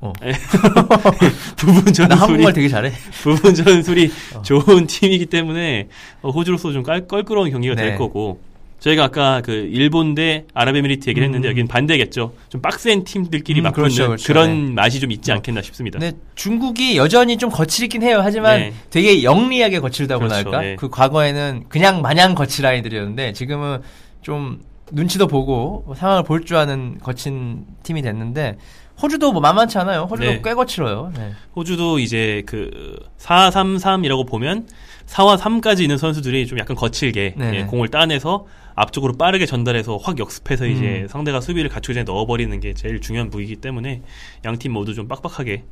어. 0.00 0.12
예. 0.24 0.32
부분 1.56 1.84
나 1.86 1.92
전술이 1.92 2.14
한국말 2.18 2.52
되게 2.52 2.68
잘해. 2.68 2.92
부분 3.22 3.54
전술이 3.54 4.10
어. 4.34 4.42
좋은 4.42 4.86
팀이기 4.86 5.26
때문에 5.26 5.88
어, 6.22 6.30
호주로서 6.30 6.72
좀 6.72 6.82
깔, 6.82 7.06
껄끄러운 7.08 7.50
경기가 7.50 7.74
될 7.74 7.90
네. 7.92 7.96
거고 7.96 8.40
저희가 8.78 9.04
아까 9.04 9.40
그 9.42 9.52
일본 9.52 10.14
대 10.14 10.44
아랍에미리트 10.52 11.08
얘기를 11.08 11.24
했는데 11.26 11.48
음. 11.48 11.50
여기는 11.50 11.66
반대겠죠. 11.66 12.34
좀 12.50 12.60
빡센 12.60 13.04
팀들끼리 13.04 13.60
음, 13.60 13.64
맞붙는 13.64 13.84
그렇죠, 13.88 14.06
그렇죠. 14.08 14.26
그런 14.26 14.74
맛이 14.74 15.00
좀 15.00 15.10
있지 15.10 15.32
어. 15.32 15.36
않겠나 15.36 15.62
싶습니다. 15.62 15.98
네, 15.98 16.12
중국이 16.34 16.98
여전히 16.98 17.38
좀 17.38 17.50
거칠긴 17.50 18.02
해요. 18.02 18.20
하지만 18.22 18.60
네. 18.60 18.72
되게 18.90 19.22
영리하게 19.22 19.80
거칠다고나 19.80 20.28
그렇죠, 20.28 20.48
할까? 20.50 20.60
네. 20.60 20.76
그 20.76 20.90
과거에는 20.90 21.64
그냥 21.70 22.02
마냥 22.02 22.34
거칠 22.34 22.66
아이들이었는데 22.66 23.32
지금은 23.32 23.80
좀 24.20 24.60
눈치도 24.92 25.26
보고 25.26 25.82
뭐 25.86 25.94
상황을 25.94 26.22
볼 26.22 26.44
줄 26.44 26.56
아는 26.58 26.98
거친 27.02 27.64
팀이 27.82 28.02
됐는데 28.02 28.58
호주도 29.00 29.32
뭐 29.32 29.40
만만치 29.40 29.78
않아요. 29.78 30.02
호주도 30.10 30.30
네. 30.30 30.40
꽤 30.42 30.54
거칠어요. 30.54 31.12
네. 31.16 31.32
호주도 31.54 31.98
이제 31.98 32.42
그 32.46 32.98
4-3-3이라고 33.18 34.26
보면 34.26 34.66
4와 35.06 35.38
3까지 35.38 35.80
있는 35.82 35.98
선수들이 35.98 36.46
좀 36.46 36.58
약간 36.58 36.76
거칠게 36.76 37.34
네네. 37.36 37.56
예, 37.56 37.64
공을 37.64 37.88
따내서 37.88 38.46
앞쪽으로 38.74 39.14
빠르게 39.14 39.46
전달해서 39.46 39.96
확 39.98 40.18
역습해서 40.18 40.66
이제 40.66 41.02
음. 41.02 41.08
상대가 41.08 41.40
수비를 41.40 41.70
갖추기 41.70 41.94
전에 41.94 42.04
넣어버리는 42.04 42.58
게 42.60 42.74
제일 42.74 43.00
중요한 43.00 43.30
무기이기 43.30 43.56
때문에 43.56 44.02
양 44.44 44.58
팀 44.58 44.72
모두 44.72 44.94
좀 44.94 45.08
빡빡하게 45.08 45.64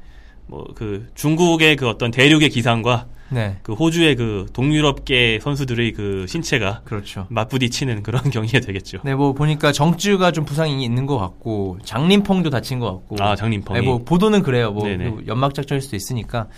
뭐 0.47 0.65
그 0.75 1.09
중국의 1.15 1.77
그 1.77 1.89
어떤 1.89 2.11
대륙의 2.11 2.51
기상과 2.51 3.07
네. 3.31 3.59
그 3.63 3.73
호주의 3.73 4.15
그 4.17 4.47
동유럽계 4.53 5.41
선수들의 5.43 5.93
그 5.93 6.27
신체가 6.29 6.83
그렇죠. 6.85 7.27
맞부딪히는 7.31 8.03
그런 8.03 8.23
경기가 8.31 8.61
되겠죠. 8.61 8.99
네, 9.05 9.15
뭐 9.15 9.33
보니까 9.33 9.73
정쯔가 9.73 10.31
좀 10.33 10.45
부상이 10.45 10.85
있는 10.85 11.07
것 11.07 11.19
같고 11.19 11.79
장림펑도 11.85 12.51
다친 12.51 12.79
것 12.79 12.93
같고. 12.93 13.17
아 13.23 13.35
장림펑이 13.35 13.81
네, 13.81 13.85
뭐 13.87 13.99
보도는 14.05 14.43
그래요. 14.43 14.71
뭐. 14.73 14.85
그 14.85 15.25
연막 15.27 15.55
작전일 15.55 15.81
수도 15.81 15.97
있으니까 15.97 16.49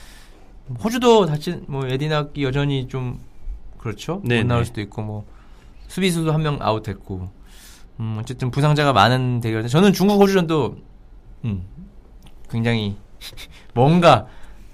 호주도 0.83 1.27
다친 1.27 1.65
뭐 1.69 1.87
에디나기 1.87 2.43
여전히 2.43 2.89
좀 2.89 3.21
그렇죠. 3.79 4.21
네네. 4.25 4.43
못 4.43 4.49
나올 4.49 4.65
수도 4.65 4.81
있고 4.81 5.03
뭐 5.03 5.25
수비수도 5.87 6.33
한 6.33 6.43
명 6.43 6.59
아웃됐고 6.61 7.31
음 8.01 8.17
어쨌든 8.21 8.51
부상자가 8.51 8.93
많은 8.93 9.41
대결. 9.41 9.67
저는 9.69 9.93
중국 9.93 10.21
호주전도 10.21 10.77
음 11.45 11.63
굉장히 12.51 12.97
뭔가 13.75 14.27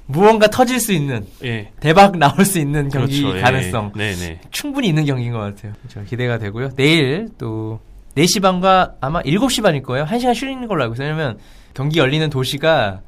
무언가 0.06 0.48
터질 0.48 0.80
수 0.80 0.92
있는 0.92 1.26
예 1.44 1.70
대박 1.80 2.18
나올 2.18 2.44
수 2.44 2.58
있는 2.58 2.88
경기 2.88 3.22
그렇죠. 3.22 3.38
예. 3.38 3.40
가능성 3.40 3.92
네네 3.96 4.40
충분히 4.50 4.88
있는 4.88 5.04
경기인 5.04 5.32
것 5.32 5.38
같아요. 5.38 5.72
저 5.88 6.02
기대가 6.02 6.38
되고요. 6.38 6.70
내일 6.76 7.28
또 7.38 7.80
4시 8.16 8.42
반과 8.42 8.96
아마 9.00 9.22
7시 9.22 9.62
반일 9.62 9.82
거예요. 9.82 10.04
1시간 10.04 10.34
쉬는 10.34 10.68
걸로 10.68 10.82
알고 10.82 10.94
있어요. 10.94 11.08
왜냐면 11.08 11.38
경기 11.74 11.98
열리는 11.98 12.28
도시가 12.28 13.00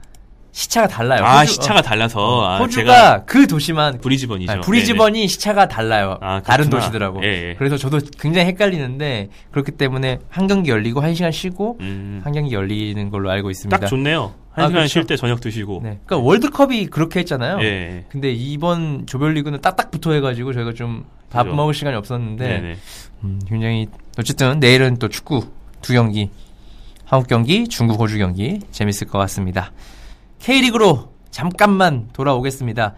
시차가 0.54 0.86
달라요. 0.86 1.24
아, 1.24 1.42
호주- 1.42 1.48
시차가 1.54 1.82
달라서. 1.82 2.20
어, 2.20 2.44
아, 2.44 2.58
호주가 2.58 3.24
그 3.26 3.48
도시만 3.48 3.98
브리즈번이죠. 4.00 4.52
아니, 4.52 4.60
브리즈번이 4.60 5.26
시차가 5.26 5.66
달라요. 5.66 6.16
아, 6.20 6.40
다른. 6.42 6.70
도시더라고. 6.70 7.24
예, 7.24 7.50
예. 7.50 7.54
그래서 7.58 7.76
저도 7.76 7.98
굉장히 8.20 8.46
헷갈리는데 8.46 9.30
그렇기 9.50 9.72
때문에 9.72 10.20
한 10.28 10.46
경기 10.46 10.70
열리고 10.70 11.00
한 11.00 11.12
시간 11.16 11.32
쉬고 11.32 11.76
네네. 11.80 11.90
음, 11.90 12.20
한 12.22 12.32
경기 12.32 12.54
열리는 12.54 13.10
걸로 13.10 13.30
알고 13.32 13.50
있습니다. 13.50 13.76
딱 13.76 13.86
좋네요. 13.88 14.32
한 14.52 14.64
아, 14.66 14.68
시간 14.68 14.72
그렇죠. 14.82 14.86
쉴때 14.92 15.16
저녁 15.16 15.40
드시고. 15.40 15.80
네. 15.82 15.98
그러니까 16.06 16.18
월드컵이 16.24 16.86
그렇게 16.86 17.18
했잖아요. 17.20 17.58
예. 17.62 18.04
근데 18.08 18.30
이번 18.30 19.06
조별리그는 19.06 19.60
딱딱 19.60 19.90
붙어 19.90 20.12
해가지고 20.12 20.52
저희가 20.52 20.72
좀 20.74 21.04
밥. 21.30 21.48
먹을 21.48 21.74
시간이 21.74 21.96
없었는데 21.96 22.46
네네. 22.46 22.76
음, 23.24 23.40
굉장히 23.48 23.88
어쨌든 24.20 24.60
내일은 24.60 24.98
또 25.00 25.08
축구 25.08 25.48
두 25.82 25.92
경기 25.94 26.30
한국 27.04 27.26
경기 27.28 27.66
중국 27.66 27.98
호주 27.98 28.18
경기 28.18 28.60
재밌을 28.70 29.08
것 29.08 29.18
같습니다. 29.18 29.72
K리그로 30.44 31.08
잠깐만 31.30 32.08
돌아오겠습니다. 32.12 32.94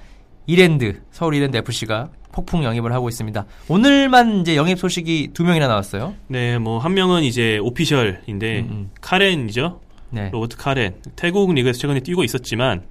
이랜드 0.49 1.00
서울 1.12 1.37
이랜드 1.37 1.57
FC가 1.57 2.09
폭풍 2.33 2.65
영입을 2.65 2.93
하고 2.93 3.09
있습니다. 3.09 3.47
오늘만 3.69 4.41
이제 4.41 4.57
영입 4.57 4.81
소식이 4.81 5.31
두 5.33 5.45
명이나 5.45 5.69
나왔어요. 5.69 6.15
네, 6.26 6.59
뭐 6.59 6.81
한 6.81 6.95
명은 6.95 7.23
이제 7.23 7.59
오피셜인데 7.59 8.61
음, 8.62 8.69
음. 8.69 8.91
카렌이죠. 9.00 9.79
네. 10.11 10.31
로버트 10.31 10.57
카렌. 10.57 10.97
태국 11.15 11.55
리그에서 11.55 11.79
최근에 11.79 12.00
뛰고 12.00 12.25
있었지만 12.25 12.83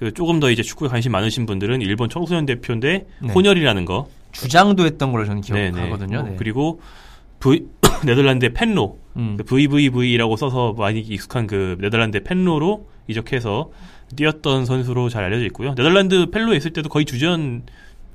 그 0.00 0.12
조금 0.12 0.40
더 0.40 0.50
이제 0.50 0.64
축구에 0.64 0.88
관심 0.88 1.12
많으신 1.12 1.46
분들은 1.46 1.80
일본 1.80 2.08
청소년 2.10 2.46
대표인데 2.46 3.06
네. 3.22 3.32
혼혈이라는 3.32 3.84
거. 3.84 4.08
주장도 4.32 4.86
했던 4.86 5.12
걸로 5.12 5.24
저는. 5.24 5.40
기억하거든요. 5.42 6.20
뭐 6.22 6.30
네. 6.30 6.36
그리고 6.36 6.80
V 7.38 7.64
네덜란드의 8.04 8.54
펜로. 8.54 8.98
음. 9.16 9.36
그 9.36 9.44
VVV라고 9.44 10.36
써서 10.36 10.74
많이 10.78 11.00
익숙한 11.00 11.46
그 11.46 11.76
네덜란드 11.80 12.22
펜로로 12.22 12.86
이적해서 13.08 13.70
뛰었던 14.16 14.66
선수로 14.66 15.08
잘 15.08 15.24
알려져 15.24 15.44
있고요. 15.46 15.74
네덜란드 15.74 16.30
펜로에 16.30 16.56
있을 16.56 16.72
때도 16.72 16.88
거의 16.88 17.04
주전 17.04 17.62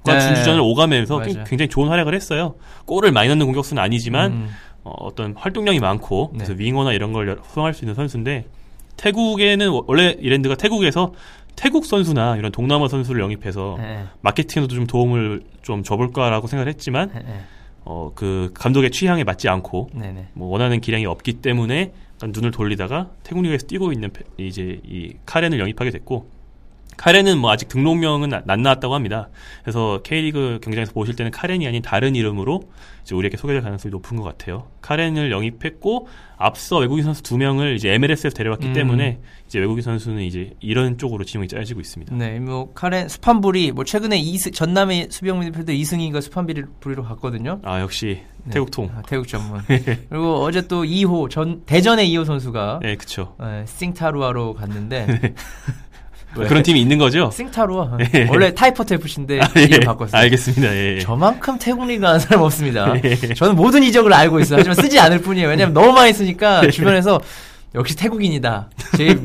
과 0.04 0.14
네. 0.14 0.20
준주전을 0.22 0.62
오가면서 0.62 1.18
맞아요. 1.18 1.44
굉장히 1.48 1.68
좋은 1.68 1.90
활약을 1.90 2.14
했어요. 2.14 2.56
골을 2.86 3.12
많이 3.12 3.28
넣는 3.30 3.46
공격수는 3.48 3.82
아니지만 3.82 4.32
음. 4.32 4.50
어, 4.84 5.14
떤 5.16 5.34
활동량이 5.36 5.80
많고 5.80 6.30
네. 6.34 6.44
그래서 6.46 6.54
윙어나 6.58 6.94
이런 6.94 7.12
걸 7.12 7.40
수행할 7.52 7.74
수 7.74 7.84
있는 7.84 7.96
선수인데 7.96 8.46
태국에는 8.98 9.70
워- 9.70 9.84
원래 9.88 10.16
이랜드가 10.20 10.56
태국에서 10.56 11.14
태국 11.56 11.86
선수나 11.86 12.36
이런 12.38 12.52
동남아 12.52 12.88
선수를 12.88 13.22
영입해서 13.22 13.78
네, 13.80 14.04
마케팅에도 14.22 14.76
좀 14.76 14.86
도움을 14.88 15.42
좀 15.62 15.84
줘볼까라고 15.84 16.48
생각을 16.48 16.72
했지만 16.72 17.10
네, 17.14 17.20
네. 17.26 17.40
어, 17.86 18.12
그 18.16 18.52
감독의 18.54 18.92
취향에 18.92 19.24
맞지 19.24 19.48
않고 19.48 19.90
네, 19.94 20.12
네. 20.12 20.28
뭐 20.34 20.50
원하는 20.50 20.82
기량이 20.82 21.06
없기 21.06 21.34
때문에 21.34 21.94
눈을 22.24 22.52
돌리다가 22.52 23.12
태국 23.24 23.44
리그에서 23.44 23.68
뛰고 23.68 23.92
있는 23.94 24.12
페- 24.12 24.24
이제 24.38 24.80
이 24.84 25.14
카렌을 25.26 25.60
영입하게 25.60 25.92
됐고 25.92 26.30
카렌은 26.98 27.38
뭐 27.38 27.52
아직 27.52 27.68
등록명은 27.70 28.34
안- 28.34 28.44
안 28.48 28.62
나왔다고 28.62 28.94
합니다. 28.96 29.30
그래서 29.64 30.00
K리그 30.04 30.60
경쟁에서 30.64 30.92
보실 30.94 31.16
때는 31.16 31.32
카렌이 31.32 31.68
아닌 31.68 31.82
다른 31.82 32.16
이름으로 32.16 32.64
이제 33.04 33.14
우리에게 33.16 33.38
소개될 33.38 33.62
가능성이 33.62 33.92
높은 33.92 34.18
것 34.18 34.24
같아요. 34.24 34.68
카렌을 34.82 35.32
영입했고 35.32 36.08
앞서 36.38 36.78
외국인 36.78 37.04
선수 37.04 37.22
두 37.24 37.38
명을 37.38 37.76
이제 37.76 37.92
MLS에서 37.94 38.36
데려왔기 38.36 38.68
음. 38.68 38.74
때문에 38.74 39.20
이제 39.48 39.60
외국인 39.60 39.84
선수는 39.84 40.24
이제 40.24 40.52
이런 40.60 40.98
쪽으로 40.98 41.24
지명이 41.24 41.48
짜여지고 41.48 41.80
있습니다. 41.82 42.16
네, 42.16 42.40
뭐 42.40 42.74
카렌 42.74 43.08
수판부리 43.08 43.72
뭐 43.74 43.84
최근에 43.84 44.18
이스, 44.18 44.52
전남의 44.52 45.08
수비형 45.12 45.40
미드필더 45.40 45.72
이승희가 45.72 46.20
수판부리로 46.22 47.04
갔거든요. 47.04 47.60
아 47.64 47.80
역시 47.80 48.22
네. 48.44 48.52
태국통. 48.52 48.90
아, 48.96 49.02
태국 49.08 49.28
전문. 49.28 49.62
그리고 50.10 50.42
어제 50.44 50.68
또 50.68 50.84
2호 50.84 51.30
전 51.30 51.64
대전의 51.66 52.10
2호 52.10 52.26
선수가 52.26 52.80
네, 52.82 52.96
그쵸. 52.96 53.36
에, 53.42 53.66
싱타루아로 53.66 54.54
갔는데 54.56 55.34
왜? 56.38 56.48
그런 56.48 56.64
팀이 56.64 56.80
있는 56.82 56.98
거죠? 56.98 57.30
싱타루아 57.32 57.98
예. 58.16 58.28
원래 58.30 58.54
타이포트 58.54 58.94
FC인데 58.96 59.40
아, 59.42 59.50
예. 59.58 59.62
이름 59.64 59.80
바꿨어요. 59.82 60.22
알겠습니다. 60.22 60.76
예. 60.76 61.00
저만큼 61.00 61.58
태국 61.60 61.86
리그 61.88 62.06
아는 62.08 62.20
사람 62.20 62.42
없습니다. 62.44 62.94
예. 63.04 63.16
저는 63.16 63.56
모든 63.56 63.84
이적을 63.84 64.14
알고 64.14 64.40
있어요. 64.40 64.60
하지만 64.60 64.76
쓰지 64.76 65.00
않을 65.00 65.20
뿐이에요. 65.22 65.48
왜냐면 65.48 65.74
너무 65.74 65.92
많이 65.94 66.12
쓰니까 66.14 66.68
주변에서 66.70 67.20
역시 67.74 67.98
태국인이다. 67.98 68.70
제, 68.96 69.20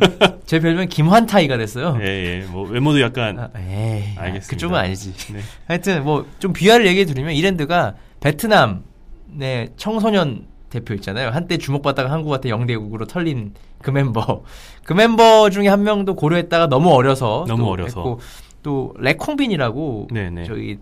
제 0.45 0.59
별명 0.59 0.89
김환타이가 0.89 1.57
됐어요. 1.57 1.97
예, 2.03 2.07
예. 2.07 2.47
뭐 2.51 2.69
외모도 2.69 3.01
약간 3.01 3.39
아, 3.39 3.49
에이, 3.57 4.03
알겠습니다. 4.17 4.47
그쪽은 4.49 4.77
아니지. 4.77 5.13
네. 5.33 5.41
하여튼 5.69 6.03
뭐 6.05 6.27
좀 6.41 6.53
비하를 6.53 6.87
얘기해 6.87 7.05
드리면 7.05 7.35
이랜드가 7.35 7.95
베트남의 8.21 9.71
청소년 9.77 10.47
대표 10.69 10.95
있잖아요. 10.95 11.31
한때 11.31 11.59
주목받다가 11.59 12.11
한국한테 12.11 12.49
영대국으로 12.49 13.07
털린 13.07 13.55
그 13.83 13.91
멤버. 13.91 14.43
그 14.85 14.93
멤버 14.93 15.51
중에 15.51 15.69
한 15.69 15.83
명도 15.83 16.15
고려했다가 16.17 16.67
너무 16.69 16.91
어려서 16.91 17.45
너무 17.49 17.65
또 17.65 17.71
어려서. 17.71 18.01
했고, 18.01 18.21
또 18.63 18.95
레콩빈이라고 18.99 20.09
네네. 20.13 20.45
저기 20.45 20.79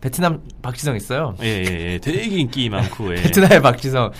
베트남 0.00 0.40
박지성 0.62 0.96
있어요. 0.96 1.34
예, 1.42 1.46
예, 1.46 1.92
예. 1.94 1.98
되게 1.98 2.22
인기 2.24 2.68
많고, 2.70 3.12
예. 3.16 3.22
베트남의 3.22 3.62
박지성. 3.62 4.12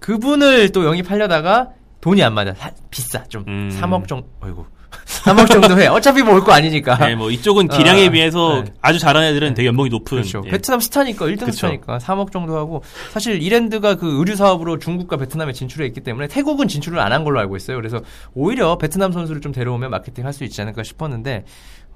그분을 0.00 0.72
또 0.72 0.84
영입하려다가 0.84 1.70
돈이 2.00 2.22
안 2.22 2.34
맞아. 2.34 2.54
사- 2.54 2.70
비싸. 2.90 3.24
좀 3.24 3.44
음. 3.48 3.70
3억 3.72 4.06
정도. 4.08 4.28
어이구. 4.40 4.64
3억 5.06 5.50
정도 5.50 5.78
해. 5.80 5.86
어차피 5.88 6.22
뭐 6.22 6.34
올 6.34 6.40
거 6.44 6.52
아니니까. 6.52 7.10
예, 7.10 7.14
뭐 7.14 7.30
이쪽은 7.30 7.68
기량에 7.68 8.06
아, 8.06 8.10
비해서 8.10 8.62
네. 8.64 8.72
아주 8.80 8.98
잘하는 8.98 9.28
애들은 9.30 9.54
되게 9.54 9.66
연봉이 9.68 9.88
높은. 9.90 10.18
그렇죠. 10.18 10.42
예. 10.46 10.50
베트남 10.50 10.78
스타니까 10.80 11.24
1등 11.26 11.40
그쵸. 11.46 11.52
스타니까 11.52 11.98
3억 11.98 12.30
정도 12.32 12.56
하고 12.56 12.82
사실 13.12 13.42
이랜드가 13.42 13.96
그 13.96 14.18
의류 14.18 14.36
사업으로 14.36 14.78
중국과 14.78 15.16
베트남에 15.16 15.52
진출해 15.52 15.86
있기 15.86 16.00
때문에 16.02 16.28
태국은 16.28 16.68
진출을 16.68 16.98
안 17.00 17.12
한 17.12 17.24
걸로 17.24 17.40
알고 17.40 17.56
있어요. 17.56 17.76
그래서 17.78 18.00
오히려 18.34 18.76
베트남 18.78 19.10
선수를 19.12 19.40
좀 19.40 19.52
데려오면 19.52 19.90
마케팅 19.90 20.24
할 20.26 20.32
수 20.32 20.44
있지 20.44 20.60
않을까 20.60 20.82
싶었는데 20.82 21.44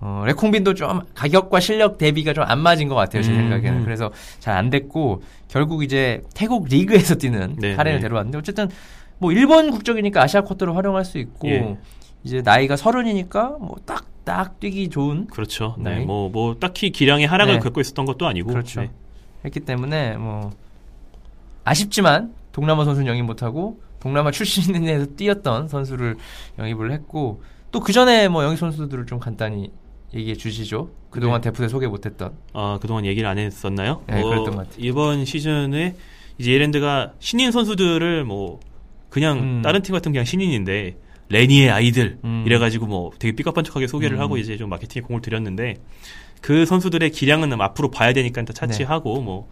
어, 0.00 0.22
레콩빈도 0.26 0.72
좀 0.74 1.00
가격과 1.14 1.60
실력 1.60 1.98
대비가 1.98 2.32
좀 2.32 2.44
안 2.48 2.58
맞은 2.60 2.88
것 2.88 2.94
같아요. 2.94 3.22
제 3.22 3.30
음, 3.32 3.36
생각에는. 3.36 3.80
음. 3.80 3.84
그래서 3.84 4.10
잘 4.38 4.56
안 4.56 4.70
됐고 4.70 5.22
결국 5.48 5.84
이제 5.84 6.22
태국 6.34 6.66
리그에서 6.68 7.16
뛰는 7.16 7.56
네, 7.58 7.76
카렌을 7.76 7.98
네. 8.00 8.02
데려왔는데 8.08 8.38
어쨌든 8.38 8.68
뭐 9.18 9.30
일본 9.32 9.70
국적이니까 9.70 10.22
아시아 10.22 10.40
코트를 10.40 10.74
활용할 10.74 11.04
수 11.04 11.18
있고 11.18 11.48
예. 11.48 11.76
이제 12.24 12.42
나이가 12.42 12.76
서른이니까 12.76 13.56
뭐 13.60 13.76
딱 13.86 14.10
딱 14.24 14.60
뛰기 14.60 14.90
좋은 14.90 15.26
그렇죠. 15.26 15.74
네. 15.78 15.98
네. 15.98 16.04
뭐, 16.04 16.28
뭐, 16.28 16.54
딱히 16.58 16.90
기량의 16.90 17.26
하락을 17.26 17.54
네. 17.54 17.60
겪고 17.60 17.80
있었던 17.80 18.04
것도 18.04 18.26
아니고. 18.26 18.50
그렇죠. 18.50 18.82
네. 18.82 18.90
했기 19.44 19.60
때문에 19.60 20.16
뭐 20.18 20.50
아쉽지만 21.64 22.32
동남아 22.52 22.84
선수는 22.84 23.08
영입 23.08 23.24
못하고 23.24 23.80
동남아 23.98 24.30
출신에서 24.30 25.06
뛰었던 25.16 25.68
선수를 25.68 26.16
영입을 26.58 26.92
했고 26.92 27.42
또 27.72 27.80
그 27.80 27.92
전에 27.92 28.28
뭐 28.28 28.44
영입 28.44 28.58
선수들을 28.58 29.06
좀 29.06 29.18
간단히 29.18 29.72
얘기해 30.12 30.34
주시죠. 30.34 30.90
그동안 31.10 31.40
네. 31.40 31.50
대표대 31.50 31.68
소개 31.68 31.86
못했던. 31.86 32.32
아, 32.52 32.78
그동안 32.80 33.06
얘기를 33.06 33.28
안 33.28 33.38
했었나요? 33.38 34.02
네, 34.06 34.22
그랬던 34.22 34.44
것 34.44 34.56
같아요. 34.56 34.76
이번 34.78 35.24
시즌에 35.24 35.94
이제 36.38 36.52
이랜드가 36.52 37.14
신인 37.20 37.50
선수들을 37.52 38.24
뭐, 38.24 38.60
그냥 39.08 39.38
음. 39.38 39.62
다른 39.62 39.82
팀 39.82 39.92
같은 39.94 40.12
그냥 40.12 40.24
신인인데, 40.24 40.96
레니의 41.30 41.70
아이들, 41.70 42.18
음. 42.24 42.44
이래가지고 42.46 42.86
뭐 42.86 43.10
되게 43.18 43.34
삐까뻔쩍하게 43.34 43.86
소개를 43.86 44.18
음. 44.18 44.20
하고 44.20 44.36
이제 44.36 44.56
좀 44.56 44.68
마케팅에 44.68 45.02
공을 45.02 45.22
들였는데, 45.22 45.76
그 46.42 46.66
선수들의 46.66 47.10
기량은 47.10 47.58
앞으로 47.60 47.90
봐야 47.90 48.12
되니까 48.12 48.40
일단 48.42 48.54
차치하고, 48.54 49.22
뭐, 49.22 49.48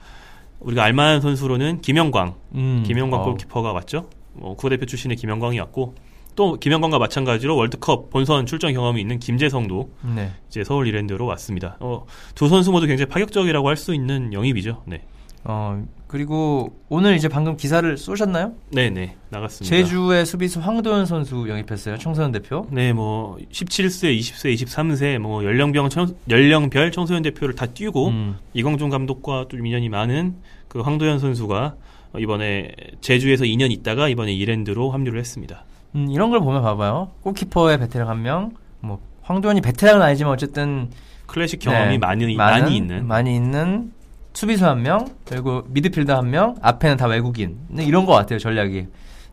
우리가 0.60 0.82
알만한 0.82 1.20
선수로는 1.20 1.80
김영광, 1.80 2.34
음. 2.54 2.82
김영광 2.86 3.20
어. 3.20 3.24
골키퍼가 3.24 3.72
왔죠. 3.72 4.10
뭐 4.32 4.54
국가대표 4.54 4.86
출신의 4.86 5.16
김영광이 5.16 5.58
왔고 5.58 5.94
또 6.36 6.56
김영광과 6.58 6.98
마찬가지로 6.98 7.56
월드컵 7.56 8.10
본선 8.10 8.46
출전 8.46 8.72
경험이 8.72 9.00
있는 9.00 9.18
김재성도 9.18 9.90
네. 10.14 10.30
이제 10.48 10.62
서울 10.62 10.86
이랜드로 10.86 11.26
왔습니다. 11.26 11.76
어, 11.80 12.06
두 12.36 12.48
선수 12.48 12.70
모두 12.70 12.86
굉장히 12.86 13.08
파격적이라고 13.08 13.68
할 13.68 13.76
수 13.76 13.94
있는 13.94 14.32
영입이죠. 14.32 14.82
네, 14.86 15.02
어 15.44 15.82
그리고 16.08 16.74
오늘 16.88 17.14
이제 17.14 17.28
방금 17.28 17.56
기사를 17.56 17.96
쏘셨나요? 17.96 18.52
네, 18.70 18.90
네 18.90 19.14
나갔습니다. 19.28 19.76
제주의 19.76 20.24
수비수 20.24 20.60
황도현 20.60 21.06
선수 21.06 21.46
영입했어요. 21.48 21.98
청소년 21.98 22.32
대표. 22.32 22.66
네, 22.70 22.92
뭐 22.92 23.36
17세, 23.52 24.18
20세, 24.18 24.54
23세 24.54 25.18
뭐 25.18 25.44
연령별 25.44 25.88
청, 25.90 26.14
연령별 26.28 26.90
청소년 26.92 27.22
대표를 27.22 27.54
다 27.54 27.66
뛰고 27.66 28.08
음. 28.08 28.36
이광종 28.54 28.88
감독과 28.88 29.46
또 29.48 29.56
인연이 29.58 29.88
많은 29.88 30.36
그 30.68 30.80
황도현 30.80 31.18
선수가 31.18 31.74
이번에 32.18 32.72
제주에서 33.00 33.44
2년 33.44 33.70
있다가 33.70 34.08
이번에 34.08 34.32
이랜드로 34.32 34.90
합류를 34.90 35.20
했습니다. 35.20 35.64
음, 35.94 36.08
이런 36.10 36.30
걸 36.30 36.40
보면 36.40 36.62
봐봐요. 36.62 37.10
골키퍼의 37.22 37.78
베테랑 37.78 38.08
한 38.08 38.22
명, 38.22 38.52
뭐 38.80 38.98
황도현이 39.22 39.60
베테랑은 39.60 40.00
아니지만 40.02 40.32
어쨌든 40.32 40.88
클래식 41.26 41.60
경험이 41.60 41.92
네, 41.92 41.98
많이 41.98 42.34
많은, 42.34 42.60
많이 42.62 42.76
있는 42.76 43.06
많이 43.06 43.36
있는 43.36 43.92
수비수 44.34 44.66
한 44.66 44.82
명, 44.82 45.06
그리고 45.24 45.62
미드필더 45.68 46.16
한 46.16 46.30
명, 46.30 46.54
앞에는 46.62 46.96
다 46.96 47.06
외국인. 47.06 47.58
네, 47.68 47.84
이런 47.84 48.06
것 48.06 48.12
같아요 48.12 48.38
전략이. 48.38 48.86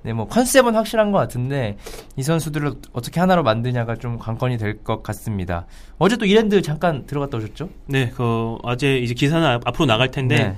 네, 0.04 0.14
뭐 0.14 0.28
컨셉은 0.28 0.76
확실한 0.76 1.12
것 1.12 1.18
같은데 1.18 1.78
이 2.16 2.22
선수들을 2.24 2.74
어떻게 2.94 3.20
하나로 3.20 3.42
만드냐가 3.44 3.96
좀 3.96 4.20
관건이 4.20 4.58
될 4.58 4.84
것 4.84 5.02
같습니다. 5.04 5.66
어제 5.98 6.16
또 6.18 6.26
이랜드 6.26 6.62
잠깐 6.62 7.06
들어갔다 7.08 7.38
오셨죠? 7.38 7.70
네, 7.88 8.12
그 8.16 8.58
어제 8.64 8.98
이제 9.00 9.14
기사는 9.16 9.46
앞- 9.46 9.68
앞으로 9.68 9.86
나갈 9.88 10.12
텐데 10.12 10.36
네. 10.38 10.58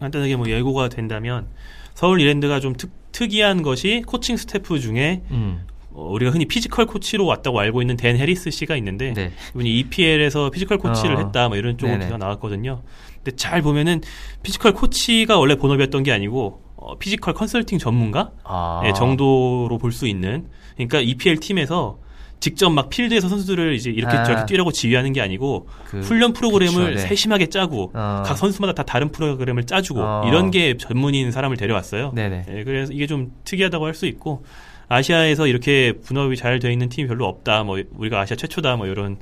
간단하게 0.00 0.36
뭐 0.36 0.48
예고가 0.48 0.88
된다면 0.90 1.46
서울 1.94 2.20
이랜드가 2.20 2.60
좀 2.60 2.74
특, 2.76 2.90
특이한 3.12 3.62
것이 3.62 4.02
코칭 4.06 4.36
스태프 4.36 4.78
중에 4.80 5.22
음. 5.30 5.66
어, 5.94 6.08
우리가 6.10 6.32
흔히 6.32 6.44
피지컬 6.44 6.86
코치로 6.86 7.24
왔다고 7.24 7.58
알고 7.60 7.80
있는 7.80 7.96
댄 7.96 8.16
해리스 8.16 8.50
씨가 8.50 8.76
있는데 8.76 9.12
네. 9.14 9.32
이분이 9.50 9.78
EPL에서 9.78 10.50
피지컬 10.50 10.78
코치를 10.78 11.16
어. 11.16 11.18
했다 11.20 11.48
뭐 11.48 11.56
이런 11.56 11.78
쪽으로. 11.78 11.98
기사가 11.98 12.18
나왔거든요. 12.18 12.82
근데 13.22 13.36
잘 13.36 13.62
보면은 13.62 14.00
피지컬 14.42 14.72
코치가 14.72 15.38
원래 15.38 15.54
본업이었던 15.54 16.02
게 16.02 16.12
아니고 16.12 16.60
어, 16.76 16.98
피지컬 16.98 17.32
컨설팅 17.34 17.78
전문가 17.78 18.32
아. 18.44 18.82
예, 18.84 18.92
정도로 18.92 19.78
볼 19.78 19.92
수 19.92 20.06
있는 20.06 20.48
그러니까 20.74 20.98
EPL 21.00 21.38
팀에서 21.38 21.98
직접 22.40 22.68
막 22.68 22.90
필드에서 22.90 23.28
선수들을 23.28 23.74
이제 23.74 23.90
이렇게 23.90 24.16
아. 24.16 24.24
저렇게 24.24 24.46
뛰라고 24.46 24.70
지휘하는 24.72 25.12
게 25.14 25.20
아니고 25.22 25.68
그- 25.86 26.00
훈련 26.00 26.32
프로그램을 26.34 26.74
그쵸, 26.94 26.94
네. 27.02 27.08
세심하게 27.08 27.46
짜고 27.46 27.92
어. 27.94 28.22
각 28.26 28.36
선수마다 28.36 28.72
다 28.74 28.82
다른 28.82 29.10
프로그램을 29.12 29.64
짜주고 29.64 30.00
어. 30.02 30.24
이런 30.26 30.50
게 30.50 30.76
전문인 30.76 31.30
사람을 31.30 31.56
데려왔어요. 31.56 32.10
네네. 32.14 32.46
예, 32.50 32.64
그래서 32.64 32.92
이게 32.92 33.06
좀 33.06 33.30
특이하다고 33.44 33.86
할 33.86 33.94
수 33.94 34.06
있고 34.06 34.44
아시아에서 34.94 35.46
이렇게 35.46 35.92
분업이 35.92 36.36
잘 36.36 36.58
돼 36.60 36.72
있는 36.72 36.88
팀이 36.88 37.08
별로 37.08 37.26
없다. 37.26 37.64
뭐 37.64 37.82
우리가 37.96 38.20
아시아 38.20 38.36
최초다. 38.36 38.76
뭐 38.76 38.86
이런 38.86 39.18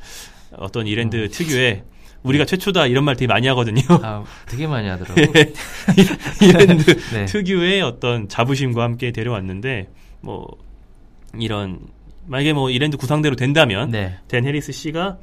어떤 0.56 0.86
이랜드 0.86 1.28
특유의 1.30 1.82
우리가 2.22 2.44
최초다 2.44 2.86
이런 2.86 3.04
말 3.04 3.16
되게 3.16 3.26
많이 3.26 3.48
하거든요. 3.48 3.80
아, 4.02 4.22
되게 4.46 4.66
많이 4.66 4.86
하더라고. 4.88 5.20
이랜드 6.40 6.96
네. 7.14 7.24
특유의 7.26 7.82
어떤 7.82 8.28
자부심과 8.28 8.82
함께 8.82 9.10
데려왔는데 9.10 9.88
뭐 10.20 10.46
이런 11.38 11.80
만약에 12.26 12.52
뭐 12.52 12.70
이랜드 12.70 12.96
구상대로 12.96 13.34
된다면 13.34 13.90
네. 13.90 14.18
댄 14.28 14.44
해리스 14.44 14.70
씨가 14.72 15.18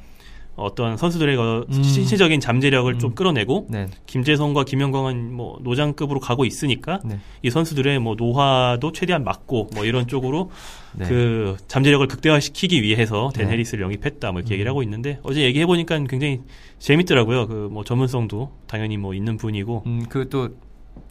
어떤 0.56 0.96
선수들의 0.96 1.36
그 1.36 1.64
음. 1.70 1.82
신체적인 1.82 2.40
잠재력을 2.40 2.98
좀 2.98 3.10
음. 3.10 3.14
끌어내고 3.14 3.66
네. 3.70 3.86
김재성과 4.06 4.64
김영광은 4.64 5.32
뭐 5.32 5.58
노장급으로 5.62 6.20
가고 6.20 6.44
있으니까 6.44 7.00
네. 7.04 7.18
이 7.42 7.48
선수들의 7.50 7.98
뭐 8.00 8.14
노화도 8.14 8.92
최대한 8.92 9.24
막고 9.24 9.70
뭐 9.74 9.84
이런 9.86 10.06
쪽으로 10.06 10.50
네. 10.92 11.06
그 11.06 11.56
잠재력을 11.68 12.06
극대화시키기 12.08 12.82
위해서 12.82 13.30
댄 13.34 13.46
네. 13.46 13.52
해리스를 13.52 13.84
영입했다 13.84 14.32
뭐 14.32 14.40
이렇게 14.40 14.52
음. 14.52 14.54
얘기를 14.54 14.70
하고 14.70 14.82
있는데 14.82 15.18
어제 15.22 15.40
얘기해 15.42 15.64
보니까 15.66 15.98
굉장히 16.04 16.40
재밌더라고요. 16.78 17.46
그 17.46 17.68
뭐 17.70 17.84
전문성도 17.84 18.50
당연히 18.66 18.96
뭐 18.96 19.14
있는 19.14 19.36
분이고 19.36 19.84
음, 19.86 20.04
그또 20.08 20.50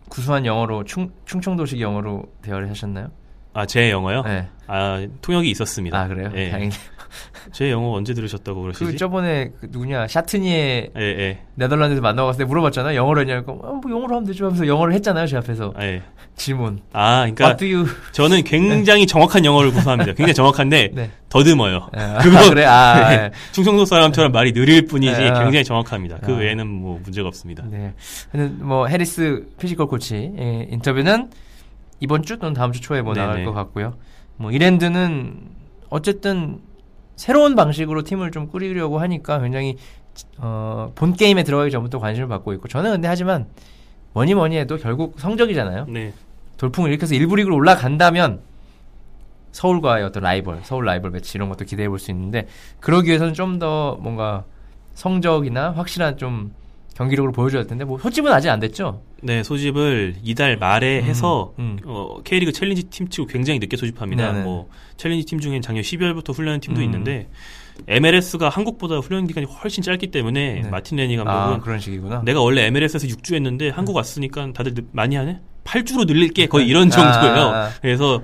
구수한 0.10 0.45
영어로 0.45 0.84
충 0.84 1.12
충청도식 1.25 1.80
영어로 1.80 2.23
대화를 2.41 2.69
하셨나요? 2.69 3.08
아 3.54 3.65
제 3.65 3.89
영어요? 3.89 4.21
네. 4.23 4.47
아 4.67 5.08
통역이 5.21 5.49
있었습니다. 5.49 5.99
아 5.99 6.08
그래요? 6.08 6.30
예. 6.36 6.49
다행히. 6.52 6.69
제 7.52 7.72
영어 7.72 7.91
언제 7.91 8.13
들으셨다고 8.13 8.62
그러시지? 8.62 8.86
그 8.86 8.98
저번에 8.98 9.52
그 9.60 9.67
누구냐 9.69 10.08
샤트니에 10.08 10.91
예, 10.98 11.02
예. 11.02 11.39
네덜란드에서 11.56 12.02
만나봤을 12.02 12.39
때 12.39 12.45
물어봤잖아요. 12.45 12.95
영어로 12.95 13.22
했냐고. 13.22 13.54
어, 13.63 13.74
뭐 13.74 13.91
영어로 13.91 14.15
하면 14.15 14.26
되죠 14.26 14.45
하면서 14.45 14.67
영어를 14.67 14.93
했잖아요. 14.93 15.28
제 15.28 15.38
앞에서 15.38 15.74
아, 15.76 15.84
예. 15.84 16.02
질문. 16.36 16.80
아, 16.93 17.30
그러니까? 17.30 17.58
저는 18.13 18.43
굉장히 18.43 19.06
정확한 19.06 19.45
영어를 19.45 19.72
구사합니다. 19.72 20.13
굉장히 20.13 20.34
정확한데 20.34 20.91
네. 20.93 21.12
더듬어요. 21.30 21.89
아, 21.93 22.19
그거 22.24 22.50
그래. 22.50 22.65
아, 22.65 23.10
네. 23.10 23.32
충청도 23.52 23.86
사람처럼 23.86 24.32
말이 24.32 24.52
느릴 24.54 24.86
뿐이지 24.88 25.12
네, 25.12 25.30
아. 25.30 25.43
굉장히 25.43 25.63
정확합니다. 25.63 26.17
그 26.24 26.34
아. 26.34 26.38
외에는 26.38 26.65
뭐 26.67 27.00
문제가 27.04 27.28
없습니다. 27.28 27.63
네. 27.69 27.93
뭐 28.60 28.88
해리스 28.88 29.45
피지컬 29.60 29.88
코치 29.88 30.32
예, 30.38 30.67
인터뷰는 30.72 31.30
이번 32.00 32.24
주 32.24 32.38
또는 32.39 32.54
다음 32.54 32.72
주 32.72 32.82
초에 32.82 33.02
뭐 33.02 33.13
나갈 33.13 33.36
네네. 33.36 33.45
것 33.45 33.54
같고요. 33.54 33.95
뭐 34.38 34.52
이랜드는 34.52 35.36
어쨌든 35.89 36.60
새로운 37.19 37.53
방식으로 37.53 38.03
팀을 38.03 38.32
좀 38.32 38.47
꾸리려고 38.47 38.99
하니까 38.99 39.41
굉장히 39.41 39.75
어, 40.38 40.93
본 40.95 41.13
게임에 41.13 41.43
들어가기 41.43 41.69
전부터 41.69 41.99
관심을 41.99 42.29
받고 42.29 42.53
있고 42.53 42.69
저는 42.69 42.91
근데 42.91 43.10
하지만 43.10 43.47
뭐니 44.13 44.36
뭐니 44.36 44.58
해도 44.58 44.77
결국 44.77 45.19
성적이잖아요. 45.19 45.88
네. 45.89 46.13
돌풍을 46.55 46.89
일으켜서 46.91 47.15
일부 47.15 47.36
리그로 47.36 47.58
올라간다면 47.58 48.39
서울과의 49.51 50.05
어떤 50.05 50.23
라이벌, 50.23 50.62
서울 50.63 50.86
라이벌 50.86 51.12
매치 51.12 51.38
이런 51.38 51.49
것도 51.49 51.65
기대해 51.65 51.89
볼 51.89 51.99
수 51.99 52.10
있는데 52.12 52.47
그러기 52.79 53.10
위해서는 53.10 53.34
좀 53.34 53.60
더 53.60 53.97
뭔가 53.99 54.45
성적이나 54.93 55.71
확실한 55.71 56.15
좀 56.15 56.53
경기력으로 57.00 57.32
보여줘야 57.32 57.62
할 57.62 57.68
텐데 57.68 57.86
뭐 57.86 57.98
소집은 57.98 58.30
아직 58.32 58.50
안 58.50 58.60
됐죠. 58.60 59.02
네, 59.24 59.42
소집을 59.42 60.16
이달 60.22 60.58
말에 60.58 61.02
해서 61.02 61.54
음. 61.58 61.78
어, 61.86 62.18
K리그 62.26 62.52
챌린지 62.52 62.84
팀 62.84 63.08
치고 63.08 63.26
굉장히 63.28 63.58
늦게 63.60 63.78
소집합니다. 63.78 64.34
네네. 64.34 64.44
뭐 64.44 64.70
챌린지 64.98 65.26
팀 65.26 65.40
중엔 65.40 65.62
작년 65.62 65.82
12월부터 65.82 66.36
훈련하는 66.36 66.60
팀도 66.60 66.82
음. 66.82 66.84
있는데 66.84 67.30
MLS가 67.88 68.50
한국보다 68.50 68.98
훈련 68.98 69.28
기간이 69.28 69.48
훨씬 69.48 69.82
짧기 69.82 70.08
때문에 70.08 70.62
네. 70.64 70.70
마틴 70.70 70.98
레니 70.98 71.18
아 71.20 71.24
감독은 71.24 71.62
그런 71.62 71.80
식이구나. 71.80 72.22
내가 72.26 72.42
원래 72.42 72.66
MLS에서 72.66 73.08
6주 73.08 73.34
했는데 73.36 73.70
한국 73.70 73.96
왔으니까 73.96 74.52
다들 74.54 74.74
늦- 74.74 74.88
많이 74.92 75.16
하네? 75.16 75.40
8주로 75.64 76.06
늘릴게 76.06 76.48
거의 76.48 76.68
이런 76.68 76.90
정도예요. 76.90 77.36
아, 77.48 77.66
아. 77.66 77.70
그래서 77.82 78.22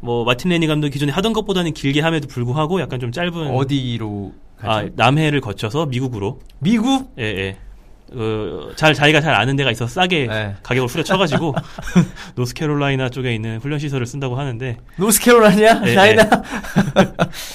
뭐 0.00 0.24
마틴 0.26 0.50
레니 0.50 0.66
감독 0.66 0.90
기존에 0.90 1.12
하던 1.12 1.32
것보다는 1.32 1.72
길게 1.72 2.02
함에도 2.02 2.28
불구하고 2.28 2.80
약간 2.82 3.00
좀 3.00 3.10
짧은 3.10 3.32
어디로 3.48 4.34
가죠? 4.58 4.70
아, 4.70 4.90
남해를 4.96 5.40
거쳐서 5.40 5.86
미국으로 5.86 6.40
미국? 6.58 7.14
예, 7.18 7.24
예. 7.24 7.56
어, 8.14 8.70
잘 8.74 8.94
자기가 8.94 9.20
잘 9.20 9.34
아는 9.34 9.56
데가 9.56 9.70
있어 9.70 9.86
서 9.86 10.00
싸게 10.00 10.26
네. 10.26 10.54
가격을 10.62 10.88
후려쳐가지고 10.88 11.54
노스캐롤라이나 12.36 13.10
쪽에 13.10 13.34
있는 13.34 13.58
훈련 13.58 13.78
시설을 13.78 14.06
쓴다고 14.06 14.36
하는데 14.36 14.78
노스캐롤라이나? 14.96 15.82
예, 15.86 15.94
차이나? 15.94 16.22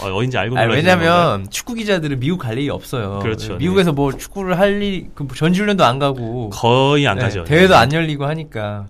어, 0.01 0.11
어딘지 0.13 0.37
알고 0.37 0.57
아니? 0.57 0.73
왜냐면 0.73 1.49
축구 1.49 1.73
기자들은 1.73 2.19
미국 2.19 2.37
갈 2.37 2.57
일이 2.57 2.69
없어요. 2.69 3.19
그렇죠. 3.19 3.55
미국에서 3.55 3.93
뭐 3.93 4.11
축구를 4.15 4.59
할 4.59 4.81
일, 4.81 5.09
그 5.15 5.27
전지훈련도 5.35 5.83
안 5.83 5.99
가고 5.99 6.49
거의 6.51 7.07
안 7.07 7.17
네, 7.17 7.23
가죠. 7.23 7.43
대회도 7.43 7.75
안 7.75 7.91
열리고 7.91 8.25
하니까 8.25 8.87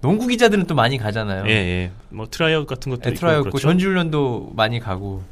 농구 0.00 0.26
기자들은 0.26 0.66
또 0.66 0.74
많이 0.74 0.98
가잖아요. 0.98 1.44
예, 1.46 1.50
예. 1.50 1.90
뭐 2.10 2.26
트라이아웃 2.30 2.66
같은 2.66 2.90
것도 2.90 3.08
있고 3.08 3.10
에트라였고 3.10 3.50
그렇죠. 3.50 3.68
전지훈련도 3.68 4.52
많이 4.54 4.80
가고. 4.80 5.22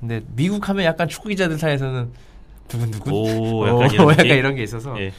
근데 0.00 0.20
미국 0.34 0.68
하면 0.68 0.84
약간 0.84 1.08
축구 1.08 1.28
기자들 1.28 1.58
사이에서는 1.58 2.10
두근두근. 2.68 3.12
오, 3.12 3.64
어, 3.64 3.68
약간 3.68 3.90
이런 3.94 4.10
약간? 4.10 4.26
이런 4.26 4.54
게 4.54 4.62
있어서. 4.62 4.98
예. 5.00 5.06
예. 5.06 5.12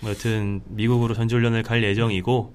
뭐 0.00 0.10
여튼 0.10 0.60
미국으로 0.68 1.14
전지훈련을 1.14 1.62
갈 1.64 1.82
예정이고 1.82 2.52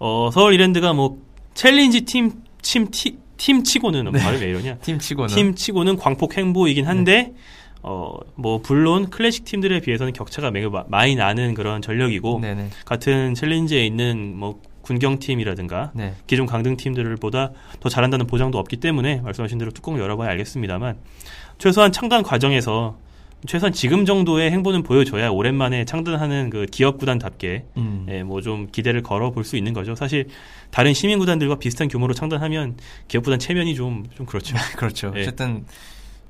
어, 0.00 0.30
서울 0.32 0.54
이랜드가 0.54 0.92
뭐 0.92 1.18
챌린지 1.54 2.02
팀, 2.02 2.32
팀, 2.62 2.88
팀, 2.90 3.18
팀 3.36 3.62
치고는 3.62 4.10
발음이 4.12 4.42
왜 4.42 4.50
이러냐? 4.50 4.76
팀 4.78 4.98
치고는. 4.98 5.34
팀 5.34 5.54
치고는 5.54 5.96
광폭 5.96 6.36
행보이긴 6.36 6.86
한데 6.86 7.32
어, 7.82 8.12
뭐 8.34 8.60
물론 8.66 9.08
클래식 9.10 9.44
팀들에 9.44 9.80
비해서는 9.80 10.12
격차가 10.12 10.50
매우 10.50 10.70
마- 10.70 10.84
많이 10.88 11.14
나는 11.14 11.54
그런 11.54 11.80
전력이고 11.80 12.40
네네. 12.40 12.68
같은 12.84 13.34
챌린지에 13.34 13.86
있는 13.86 14.36
뭐 14.36 14.60
군경팀이라든가 14.82 15.92
네. 15.94 16.14
기존 16.26 16.46
강등 16.46 16.76
팀들보다 16.76 17.52
더 17.80 17.88
잘한다는 17.88 18.26
보장도 18.26 18.58
없기 18.58 18.78
때문에 18.78 19.20
말씀하신 19.22 19.58
대로 19.58 19.70
뚜껑을 19.70 20.00
열어봐야 20.00 20.28
알겠습니다만 20.30 20.96
최소한 21.58 21.92
창단 21.92 22.22
과정에서 22.22 22.98
최소한 23.46 23.72
지금 23.72 24.04
정도의 24.04 24.50
행보는 24.50 24.82
보여줘야 24.82 25.30
오랜만에 25.30 25.84
창단하는 25.86 26.50
그 26.50 26.66
기업 26.66 26.98
구단답게 26.98 27.64
음. 27.76 28.06
예, 28.08 28.22
뭐좀 28.22 28.68
기대를 28.70 29.02
걸어 29.02 29.30
볼 29.30 29.44
수 29.44 29.56
있는 29.56 29.72
거죠. 29.72 29.94
사실 29.94 30.28
다른 30.70 30.92
시민 30.92 31.18
구단들과 31.18 31.56
비슷한 31.56 31.88
규모로 31.88 32.12
창단하면 32.14 32.76
기업 33.08 33.24
구단 33.24 33.38
체면이 33.38 33.74
좀 33.74 34.04
좀 34.14 34.26
그렇죠. 34.26 34.56
그렇죠. 34.76 35.12
예. 35.16 35.22
어쨌든 35.22 35.64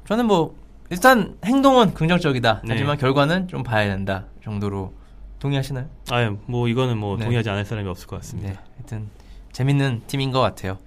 저는 0.06 0.26
뭐 0.26 0.54
일단 0.90 1.36
행동은 1.44 1.94
긍정적이다. 1.94 2.62
네. 2.64 2.68
하지만 2.74 2.96
결과는 2.98 3.48
좀 3.48 3.62
봐야 3.62 3.86
된다 3.88 4.26
정도로 4.44 4.92
동의하시나요? 5.40 5.88
아유, 6.10 6.36
뭐 6.46 6.68
이거는 6.68 6.96
뭐 6.98 7.16
네. 7.16 7.24
동의하지 7.24 7.48
않을 7.50 7.64
사람이 7.64 7.88
없을 7.88 8.06
것 8.06 8.16
같습니다. 8.16 8.50
네. 8.50 8.58
하여튼 8.76 9.08
재밌는 9.52 10.02
팀인 10.06 10.30
것 10.30 10.40
같아요. 10.40 10.78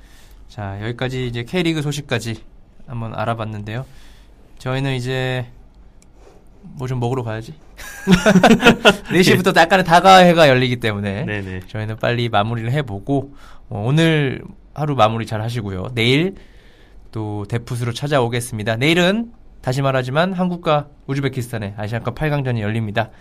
자 0.47 0.79
여기까지 0.83 1.27
이제 1.27 1.43
K리그 1.43 1.81
소식까지 1.81 2.35
한번 2.87 3.13
알아봤는데요. 3.13 3.85
저희는 4.59 4.95
이제 4.95 5.47
뭐 6.63 6.87
좀 6.87 6.99
먹으러 6.99 7.23
가야지. 7.23 7.53
4시부터 9.09 9.55
약간의 9.55 9.85
다가해가 9.85 10.47
열리기 10.49 10.77
때문에 10.77 11.23
네, 11.25 11.41
네. 11.41 11.59
저희는 11.67 11.97
빨리 11.97 12.29
마무리를 12.29 12.71
해보고 12.71 13.33
어, 13.69 13.83
오늘 13.85 14.41
하루 14.73 14.95
마무리 14.95 15.25
잘 15.25 15.41
하시고요. 15.41 15.91
내일 15.93 16.35
또 17.11 17.45
데프스로 17.47 17.93
찾아오겠습니다. 17.93 18.77
내일은 18.77 19.31
다시 19.61 19.81
말하지만 19.81 20.33
한국과 20.33 20.87
우즈베키스탄의 21.07 21.75
아시안컵 21.77 22.15
8강전이 22.15 22.59
열립니다. 22.59 23.11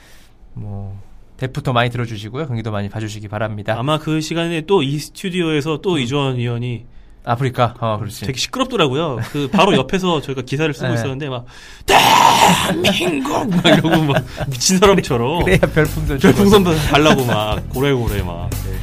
뭐 0.55 0.99
데프터 1.37 1.73
많이 1.73 1.91
들어주시고요. 1.91 2.47
경기도 2.47 2.71
많이 2.71 2.89
봐주시기 2.89 3.29
바랍니다. 3.29 3.77
아마 3.79 3.99
그 3.99 4.21
시간에 4.21 4.63
또 4.63 4.83
이 4.83 4.99
스튜디오에서 4.99 5.81
또 5.83 5.99
이주원 5.99 6.37
위원이 6.37 6.87
아프리카, 7.25 7.75
어 7.79 7.99
그렇지. 7.99 8.27
되게 8.27 8.37
시끄럽더라고요. 8.39 9.19
그 9.33 9.49
바로 9.53 9.77
옆에서 9.77 10.21
저희가 10.23 10.43
기사를 10.43 10.73
쓰고 10.75 10.89
네. 10.89 10.95
있었는데 10.95 11.29
막 11.29 11.45
대한민국 11.87 13.49
막 13.49 13.67
이러고 13.67 14.03
막 14.03 14.25
미친 14.49 14.79
사람처럼 14.79 15.45
그래야 15.45 15.59
별풍선. 15.59 16.19
별풍선 16.19 16.65
달라고 16.91 17.25
막 17.25 17.69
고래고래 17.71 18.23
막 18.23 18.51
네. 18.51 18.77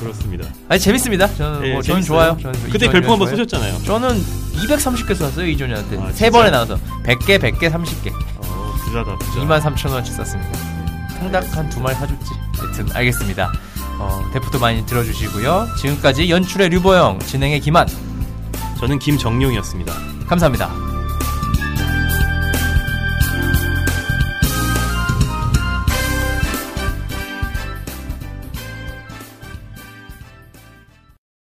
그렇습니다. 0.00 0.46
아니 0.68 0.78
재밌습니다. 0.78 1.26
저는 1.34 1.62
네, 1.62 1.72
뭐 1.72 1.80
저는. 1.82 2.02
좋아요. 2.02 2.36
저는 2.42 2.60
그때 2.70 2.90
별풍 2.90 3.12
한번. 3.12 3.28
쏘셨잖아요. 3.28 3.78
저는 3.84 4.22
230개 4.66 5.14
쐈어요 5.16 5.46
이준현한테 5.46 5.98
아, 5.98 6.12
세? 6.12 6.28
번에 6.30 6.50
나와서 6.50 6.78
100개, 7.04 7.38
100개, 7.40 7.70
30개. 7.72 8.12
어, 8.36 8.74
부자다 8.84 9.16
부자. 9.16 9.40
2만 9.40 9.60
3천 9.62 9.90
원치 9.92 10.12
썼습니다. 10.12 10.58
통닭 11.20 11.56
한 11.56 11.70
두 11.70 11.80
마리 11.80 11.94
사줬지. 11.94 12.30
여튼 12.62 12.94
알겠습니다. 12.94 13.50
어, 13.98 14.22
대포도 14.32 14.58
많이 14.58 14.84
들어주시고요. 14.86 15.68
지금까지 15.78 16.30
연출의 16.30 16.68
류보영, 16.70 17.20
진행의 17.20 17.60
김한. 17.60 17.86
저는 18.78 18.98
김정용이었습니다. 18.98 19.92
감사합니다. 20.28 20.93